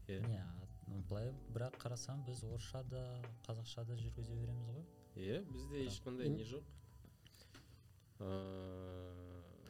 [0.07, 0.27] Иә.
[0.27, 0.60] не
[1.09, 3.03] былай бірақ қарасам біз орысша да
[3.47, 4.85] қазақша да жүргізе береміз ғой.
[5.15, 6.63] Иә бізде ешқандай не жоқ.
[8.19, 9.21] Ыыы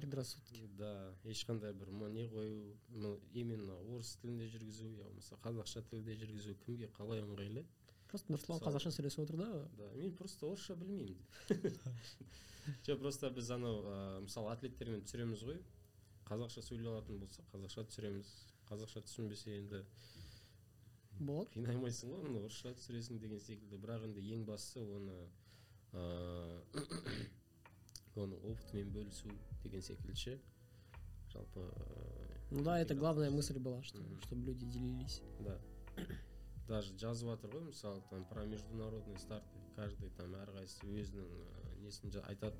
[0.01, 0.67] Предрассудки.
[0.77, 6.89] да ешқандай бір не қою именно орыс тілінде жүргізу я болмаса қазақша тілде жүргізу кімге
[6.97, 7.65] қалай ыңғайлы?
[8.07, 9.67] Просто Нұрсұлан қазақша сөйлесіп отыр да.
[9.77, 11.17] да мен просто орысша білмеймін.
[12.87, 15.61] Жоқ просто біз анау ә, мысалы атлеттермен түсіреміз ғой.
[16.27, 18.33] Қазақша сөйлей алатын болса қазақша түсіреміз.
[18.67, 19.85] Қазақша түсінбесе енді
[21.20, 21.48] Болады.
[21.54, 25.16] қинай алмайсың ғой оны орысша түсіресің деген секілді бірақ енді ең бастысы оны
[25.92, 26.60] ыыы
[28.16, 29.32] оның опытымен бөлісу
[29.64, 30.34] деген секілді ше
[31.32, 33.00] жалпы ә, Ну да, это фига.
[33.00, 34.20] главная мысль была, что, Мгм.
[34.22, 35.20] чтобы люди делились.
[35.40, 35.60] да
[36.68, 42.10] даже жазып жатыр ғой мысалы там про международный старты каждый там әрқайсысы өзінің ә, несін
[42.10, 42.56] жа- айтады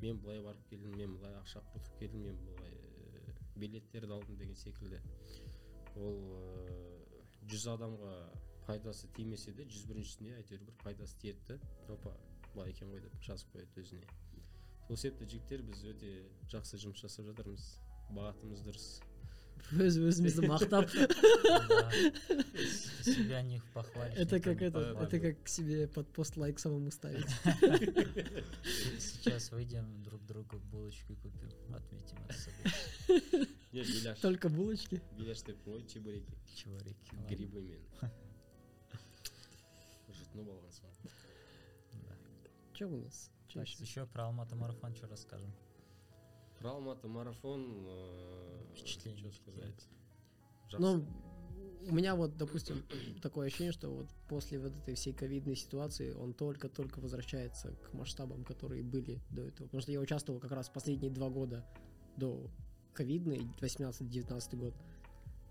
[0.00, 4.54] мен былай барып келдім мен былай ақша құртып келдім мен былай ә, билеттерді алдым деген
[4.56, 5.00] секілді
[5.96, 6.93] ол ә,
[7.51, 8.13] жүз адамға
[8.65, 11.59] пайдасы тимесе де жүз біріншісіне әйтеуір бір пайдасы тиеді
[11.93, 12.15] опа
[12.53, 14.07] былай екен ғой деп жазып қояды өзіне.
[14.87, 16.11] Сол себепті жігіттер біз өте
[16.53, 17.65] жақсы жұмыс жасап жатырмыз.
[18.15, 18.87] Бағытымыз дұрыс.
[19.70, 21.90] өз өзімізді мақтап Да.
[22.58, 24.18] С- Себя не похвалишь.
[24.18, 25.22] это никто как не это это похвалит.
[25.22, 27.26] как к себе под пост лайк самому ставить
[28.98, 33.46] Сейчас выйдем друг другу булочку купим, отметим это событие.
[33.72, 37.14] не беляш только булочки беляш деппін ғой чебуреки Чебуреки.
[37.14, 37.28] ладно.
[37.30, 37.82] грибымен
[40.18, 40.90] жұтынып алғансың
[42.74, 43.84] что у нас Чё Так, ещё?
[43.84, 45.52] еще про Алматы марафон что расскажем?
[46.59, 49.87] Про алматы марафон э, Впечатление что сказать
[50.79, 51.05] Ну,
[51.87, 52.83] у меня вот, допустим,
[53.21, 58.43] такое ощущение, что вот после вот этой всей ковидной ситуации он только-только возвращается к масштабам,
[58.43, 59.67] которые были до этого.
[59.67, 61.65] Потому что я участвовал как раз последние два года
[62.17, 62.49] до
[62.93, 64.73] ковидной, 18-19 год.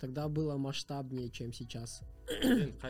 [0.05, 2.03] Тогда было масштабнее, чем сейчас.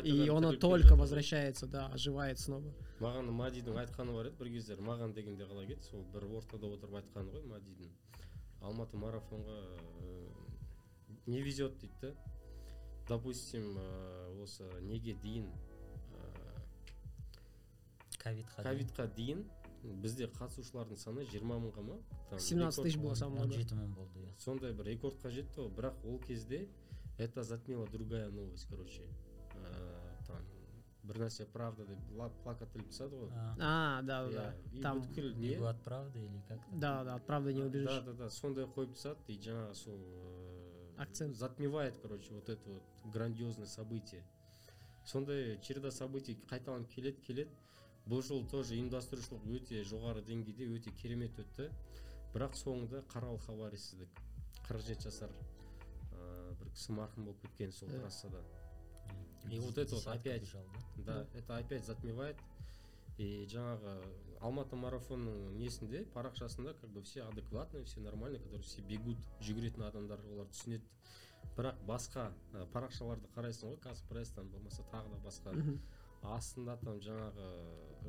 [0.03, 2.75] И келе только возвращается, да, оживает снова.
[2.99, 6.97] маған мадидің айтқаны бар еді бір кездері маған дегенде қалай кетті сол бір ортада отырып
[6.99, 7.91] айтқаны ғой мадидің.
[8.67, 9.59] Алматы марафонға
[10.03, 10.29] э,
[11.27, 12.11] не везет дейді да.
[13.09, 16.25] Допустим э, осы неге дейін э,
[18.19, 19.45] Ковид ковидқа дейін
[19.85, 21.99] бізде қатысушылардың саны жиырма мыңға ма?
[22.31, 23.61] Там 17 тысяч было самое много.
[23.61, 25.71] 17 мың болды иә сондай бір рекордқа жетті ғой.
[25.77, 26.69] Бірақ ол кезде
[27.18, 29.04] это затмила другая новость короче
[29.56, 30.38] Э, там
[31.04, 34.56] бір нәрсе правда деп ла- плакат іліп тастады ғой А, А, да, да, Иә, да.
[34.78, 36.80] и Там, бүткіл не Бегу от правды или как там?
[36.80, 37.90] да, да, от правды не убежишь.
[37.90, 41.36] Да, да, да, сондай қойып тастады и жаңағы сол э, Акцент.
[41.36, 42.84] затмевает, короче, вот это вот
[43.14, 44.24] грандиозное событие.
[45.06, 47.50] Сондай череда событий қайталанып келеді келеді
[48.08, 51.70] бұл жол тоже ұйымдастырушылық өте жоғары деңгейде өте керемет өтті
[52.34, 54.10] бірақ соңында қаралы хабарисіздік
[54.68, 55.30] қырық жеті жасар
[56.75, 58.01] Э, марқұм болып кеткен сол Да.
[58.01, 58.43] трассада
[59.51, 60.43] И вот это вот опять.
[60.43, 60.63] бежал,
[60.97, 61.25] да?
[61.25, 62.37] да это опять затмевает
[63.19, 64.03] и жаңағы
[64.41, 70.19] алматы марафонның несінде парақшасында как бы все адекватные все нормальные которые все бегут жүгіретін адамдар
[70.33, 70.83] олар түсінеді
[71.57, 75.53] бірақ басқа ә, парақшаларды қарайсың ғой казпресстан болмаса тағы да басқа.
[76.25, 77.49] Астында там жаңағы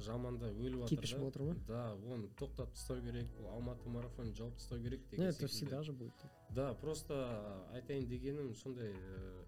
[0.05, 1.55] жаманда өліп жатыр Кипиш болып отыр ма?
[1.67, 1.81] да
[2.13, 6.25] оны тоқтатып тастау керек бұл алматы марафонын жауып тастау керек деген это всегда же будет.
[6.49, 9.43] да просто айтайын дегенім сондай э,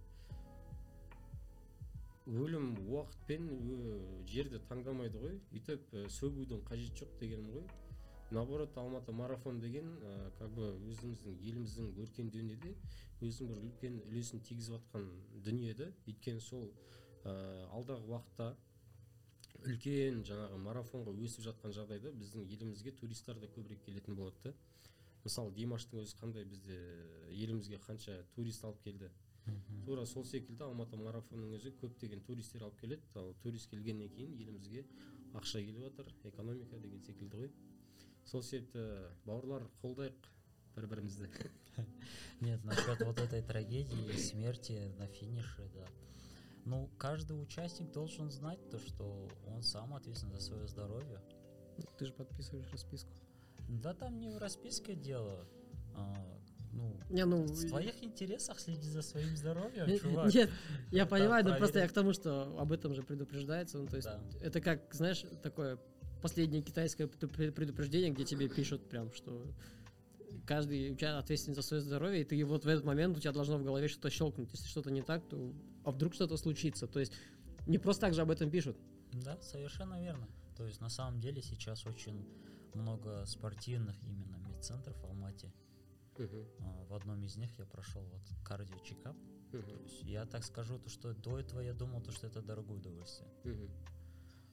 [2.28, 5.38] өлім уақытпен ö- жерді таңдамайды ғой.
[5.56, 7.68] Өйтіп э, сөгудің қажеті жоқ дегенім ғой.
[8.32, 12.74] Наоборот алматы марафон деген э, как бы өзіміздің еліміздің өркендеуіне
[13.22, 15.08] өзінің бір үлкен үлесін тигізіп жатқан
[15.46, 15.88] дүние да.
[16.08, 16.68] Өйткені сол
[17.28, 18.48] э, алдағы уақытта
[19.66, 24.54] үлкен жаңағы марафонға өсіп жатқан жағдайда біздің елімізге туристер де көбірек келетін болады да.
[25.24, 26.78] Мысалы димаштың өзі қандай бізде
[27.34, 29.10] елімізге қанша турист алып келді?
[29.86, 33.04] Тура сол секілді алматы марафонның өзі көптеген туристер алып келеді.
[33.16, 34.86] Ал турист келгеннен кейін елімізге
[35.36, 37.52] ақша келіп жатыр экономика деген секілді ғой.
[38.26, 38.84] Сол себепті
[39.26, 40.32] бауырлар қолдайық
[40.76, 41.30] бір бірімізді
[42.42, 45.88] Нет, насчет вот этой трагедии смерти на финише, да.
[46.68, 51.22] Ну, каждый участник должен знать то, что он сам ответственен за свое здоровье.
[51.78, 53.10] Ну, Ты же подписываешь расписку.
[53.70, 55.48] Да там не в расписке дело.
[55.96, 56.14] а,
[56.74, 57.44] ну, Не, ну...
[57.44, 60.34] в твоих интересах следи за своим здоровьем, чувак.
[60.34, 60.50] Нет,
[60.92, 63.78] я понимаю, но просто я к тому, что об этом же предупреждается.
[63.78, 64.10] Ну, то есть,
[64.42, 65.80] это как, знаешь, такое
[66.22, 69.48] последнее китайское предупре- предупреждение, где тебе пишут прям, что
[70.48, 73.58] каждый уча- ответственен за свое здоровье, и ты вот в этот момент у тебя должно
[73.58, 74.50] в голове что-то щелкнуть.
[74.54, 76.88] Если что-то не так, то а вдруг что-то случится.
[76.88, 77.14] То есть
[77.68, 78.78] не просто так же об этом пишут.
[79.14, 80.28] Да, совершенно верно.
[80.56, 82.26] То есть на самом деле сейчас очень
[82.74, 85.52] много спортивных именно медцентров в Алмате.
[86.60, 89.16] А, В одном из них я прошел вот кардио чекап.
[89.84, 93.30] есть я так скажу, то что до этого я думал, то, что это дорогое удовольствие.
[93.44, 93.70] мгм.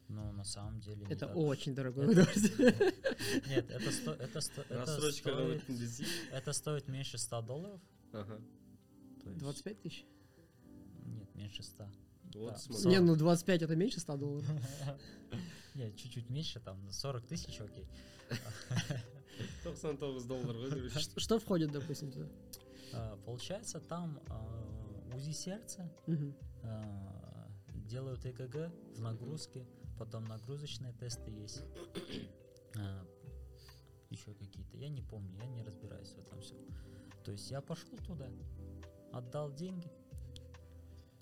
[0.09, 2.73] Но на самом деле Это так очень дорогое удовольствие.
[3.49, 5.63] Нет, это, сто- это, сто- это рассрочкаға стоит,
[6.41, 6.53] это
[6.93, 7.81] меньше 100 долларов.
[8.13, 10.05] то есть- 25 тысяч?
[11.07, 11.85] Нет, меньше 100.
[12.35, 12.75] отыз Да.
[12.75, 14.47] мың Не, ну 25 это меньше 100 долларов.
[15.75, 17.87] Нет, чуть-чуть меньше, там 40 тысяч, окей.
[19.65, 20.99] тоқсан тоғыз доллар ғой короче.
[21.01, 22.29] Ш- Что входит, допустим, туда?
[22.93, 25.91] А, Получается, там а, УЗИ сердца,
[26.63, 27.49] а,
[27.89, 31.62] делают ЭКГ в нагрузке, потом нагрузочные тесты есть.
[34.11, 36.59] еще какие-то, я не помню, я не разбираюсь в этом всем.
[37.24, 38.28] То есть я пошел туда,
[39.12, 39.90] отдал деньги,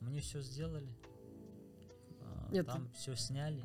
[0.00, 0.92] мне все сделали,
[2.20, 3.64] а, Нет, там все сняли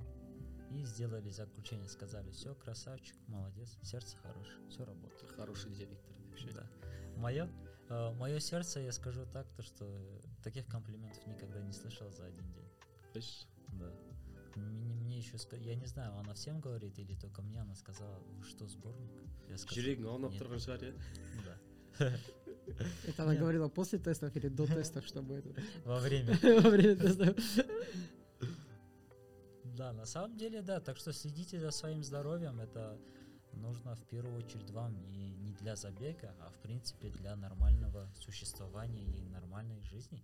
[0.71, 5.31] и сделали заключение, сказали, все, красавчик, молодец, сердце хорошее, все работает.
[5.31, 6.69] хороший директор вообще Да.
[7.15, 7.49] Мое,
[7.89, 12.69] мое сердце, я скажу так, то что таких комплиментов никогда не слышал за один день.
[13.11, 13.47] Слышишь?
[13.69, 13.91] Да.
[14.57, 18.43] Мне, мне еще я не знаю, она всем говорит или только мне, она сказала, вы
[18.43, 19.11] что, сборник?
[19.49, 20.93] Я сказал, жүрегің аунап тұрған шығар иә
[21.45, 21.57] Да.
[23.07, 25.49] Это она говорила после тестов или до тестов, чтобы это...
[25.85, 26.37] Во время.
[26.61, 27.35] Во время тестов.
[29.63, 30.79] Да, на самом деле, да.
[30.79, 32.59] Так что следите за своим здоровьем.
[32.59, 32.99] Это
[33.53, 39.05] нужно в первую очередь вам и не для забега, а в принципе для нормального существования
[39.05, 40.21] и нормальной жизни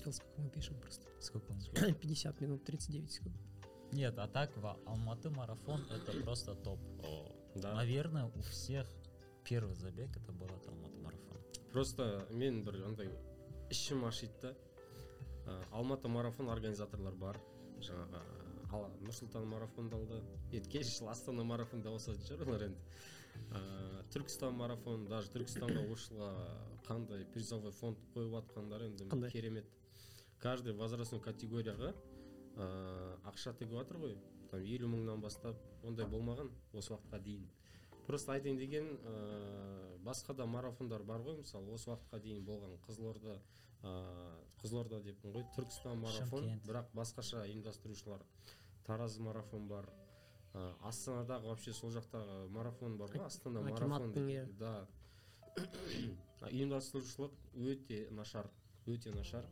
[0.00, 1.06] Посмотрел, сколько мы пишем просто.
[1.20, 1.68] Сколько у нас?
[2.00, 3.36] 50 минут 39 секунд.
[3.92, 6.78] Нет, а так в Алматы марафон это просто топ.
[7.54, 8.86] да Наверное, у всех
[9.44, 11.36] первый забег это был от Алматы марафон.
[11.72, 13.10] просто мен бір андай
[13.70, 14.54] ішім ашиды да
[15.46, 17.36] Ә, алматы марафон организаторлар бар
[17.78, 18.20] жаңағы
[18.72, 20.16] ал нұр сұлтан марафондалды
[20.50, 22.80] енді келесі жылы астана марафонда ауысатын шығар олар енді
[23.52, 23.60] Ә,
[24.10, 26.30] түркістан марафон даже түркістанға осы жылға
[26.88, 29.30] қандай призовой фонд қойып жатқандары енді Қандай?
[29.30, 29.70] керемет
[30.41, 31.93] каждый возрастной категорияға
[32.57, 32.67] ә,
[33.29, 34.17] ақша тігіп жатыр ғой.
[34.51, 37.47] Там елу мыңнан бастап ондай болмаған осы уақытқа дейін.
[38.07, 41.37] Просто айтайын деген ә, басқа да марафондар бар ғой.
[41.43, 43.37] Мысалы осы уақытқа дейін болған қызылорда
[43.83, 43.93] ә,
[44.63, 45.45] қызылорда деппін ғой.
[45.55, 46.47] Түркістан марафон.
[46.47, 46.65] Шымкент.
[46.67, 48.25] бірақ басқаша ұйымдастырушылар
[48.85, 49.89] тараз марафон бар.
[50.53, 53.25] Ә, астанадағы вообще сол жақтағы марафон бар ғой.
[53.25, 54.11] Астана марафон.
[54.27, 54.47] иә.
[54.57, 54.87] да.
[56.49, 58.49] Ұйымдастырушылық өте нашар
[58.87, 59.45] өте нашар.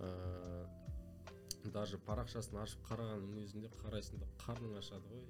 [0.00, 0.66] Ә,
[1.72, 5.24] даже парақшасын ашып қарағанның өзінде қарайсың да қарның ашады ғой.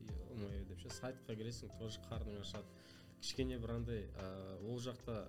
[0.46, 2.66] Е деп ше сайтқа кіресің тоже қарның ашады.
[3.20, 4.28] Кішкене бір андай ә,
[4.70, 5.26] ол жақта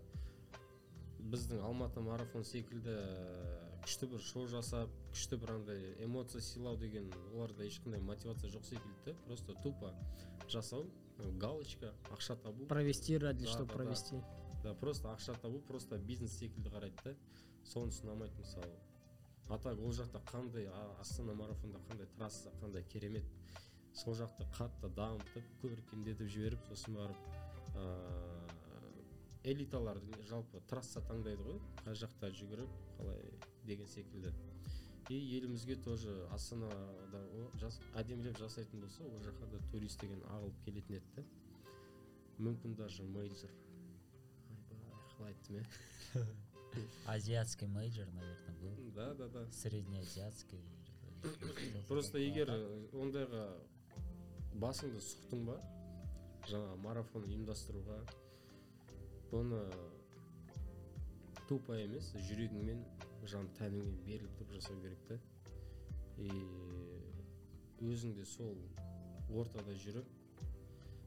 [1.31, 7.11] біздің алматы марафон секілді ә, күшті бір шоу жасап күшті бір андай эмоция сыйлау деген
[7.33, 9.05] оларда ешқандай мотивация жоқ секілді.
[9.05, 9.93] Да просто тупо
[10.49, 10.85] жасау
[11.37, 12.65] галочка ақша табу.
[12.65, 13.77] Провести ради, Да, чтобы да, да.
[13.83, 14.21] провести.
[14.63, 17.15] да просто ақша табу просто бизнес секілді қарайды да.
[17.65, 18.73] Соны ұнамайды мысалы.
[19.49, 20.69] А так ол жақта қандай
[20.99, 23.25] астана марафонда қандай трасса қандай керемет
[23.93, 27.17] сол жақты қатты дамытып көркемдетіп жіберіп сосын барып
[27.75, 28.41] ыыы
[29.43, 29.97] элиталар
[30.29, 33.23] жалпы трасса таңдайды ғой қай жақта жүгіріп қалай
[33.65, 34.33] деген секілді.
[35.09, 37.23] И елімізге тоже астанада
[37.59, 41.25] жас, әдемілеп жасайтын болса ол жаққа да турист деген ағылып келетін еді да
[42.45, 43.51] мүмкін даже major.
[44.53, 45.65] Айбай қалай айттым иә?
[47.05, 48.91] Азиатский major, наверное, был.
[48.95, 49.51] да да да.
[49.51, 50.59] Среднеазиатский.
[51.88, 53.43] просто егер э, ондайға
[54.61, 55.57] басыңды сұқтың ба?
[56.49, 57.99] Жаңа марафон ұйымдастыруға.
[59.38, 59.61] Оны
[61.49, 62.82] тупо емес жүрегіңмен
[63.30, 65.19] жан тәніңмен беріліп тұрып жасау керек та.
[66.17, 66.32] И
[67.86, 68.57] өзің де сол
[69.30, 70.09] ортада жүріп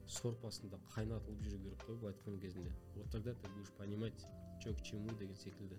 [0.06, 2.72] сорпасында қайнатылып жүру керек қой былай айтқан кезінде.
[2.94, 4.26] Вот тогда ты будешь понимать.
[4.61, 5.77] че к чему деген секілді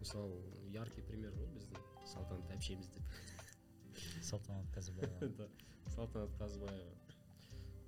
[0.00, 0.36] мысалы
[0.72, 3.02] яркий пример ғой біздің салтанат әпшеміз деп
[3.94, 5.28] так, Салтанат Казбаева.
[5.38, 5.48] да
[5.94, 6.92] салтанат қазыбаева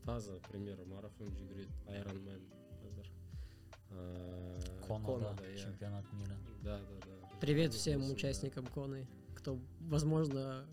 [0.05, 2.41] таза пример марафон жүгіреді айронмен
[2.83, 3.07] қазір
[3.91, 5.57] Ә, Конада, иә.
[5.57, 6.37] чемпионат мира.
[6.63, 8.15] да да да Привет Конада всем болсын, да.
[8.15, 10.67] участникам Коны, кто, возможно,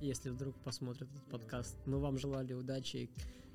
[0.00, 3.10] если вдруг посмотрит этот подкаст, мы вам желали удачи,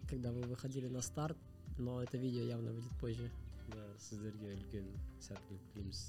[0.10, 1.38] когда вы выходили на старт,
[1.78, 3.32] но это видео явно выйдет позже.
[3.74, 4.88] да сіздерге үлкен
[5.22, 6.02] сәттілік тілейміз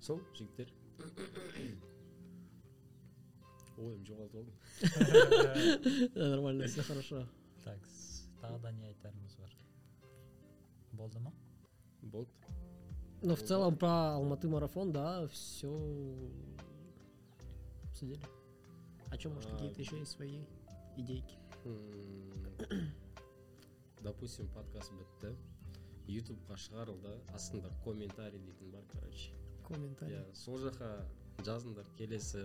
[0.00, 0.72] сол жігіттер
[3.82, 7.26] ойым жоғалтып алдым Да, нормально, все хорошо.
[7.64, 9.50] Так, с- тағы да не айтарымыз бар.
[10.92, 11.32] Болды ма?
[12.02, 12.30] болды
[13.22, 15.70] Ну, в целом, про Алматы марафон, да, все
[17.84, 18.20] обсудили.
[19.10, 20.40] О чем, может, А, какие-то еще есть свои
[20.96, 21.36] идейки?
[21.64, 22.92] М,
[24.02, 25.34] допустим подкаст бітті
[26.07, 29.31] ютубқа шығарылды астында комментарий дейтін бар короче
[29.67, 30.15] Комментарий.
[30.15, 30.89] иә сол жаққа
[31.43, 32.43] жазыңдар келесі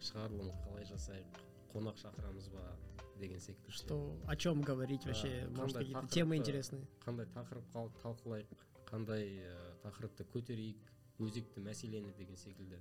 [0.00, 1.38] шығарылым қалай жасайық
[1.72, 2.64] қонақ шақырамыз ба
[3.18, 3.70] деген секілді.
[3.70, 5.46] Что, о чем говорить вообще?
[5.50, 6.86] Может, қандай какие-то темы интересные?
[7.06, 7.64] қандай тақырып
[8.02, 8.46] талқылайық
[8.90, 9.54] қандай ә,
[9.84, 12.78] тақырыпты көтерейік өзекті мәселені деген секілді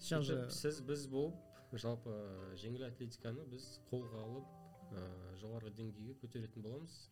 [0.00, 1.34] Сейчас же сіз біз болып
[1.72, 2.12] жалпы
[2.56, 4.44] жеңіл атлетиканы біз қолға алып
[4.92, 5.02] ә,
[5.40, 7.10] жоғарғы деңгейге көтеретін боламыз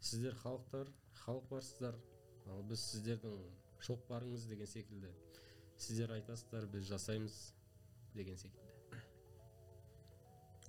[0.00, 0.90] сіздер халықтар
[1.24, 1.98] халық барсыздар
[2.50, 3.36] ал біз сіздердің
[3.86, 5.12] шоқпарыңыз деген секілді
[5.76, 7.38] сіздер айтасыздар біз жасаймыз
[8.14, 8.68] деген секілді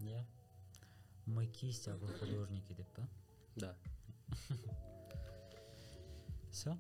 [0.01, 0.25] Иә.
[1.27, 3.07] Мы кисть, а вы художники деп па?
[3.55, 3.75] да
[6.51, 6.77] Все?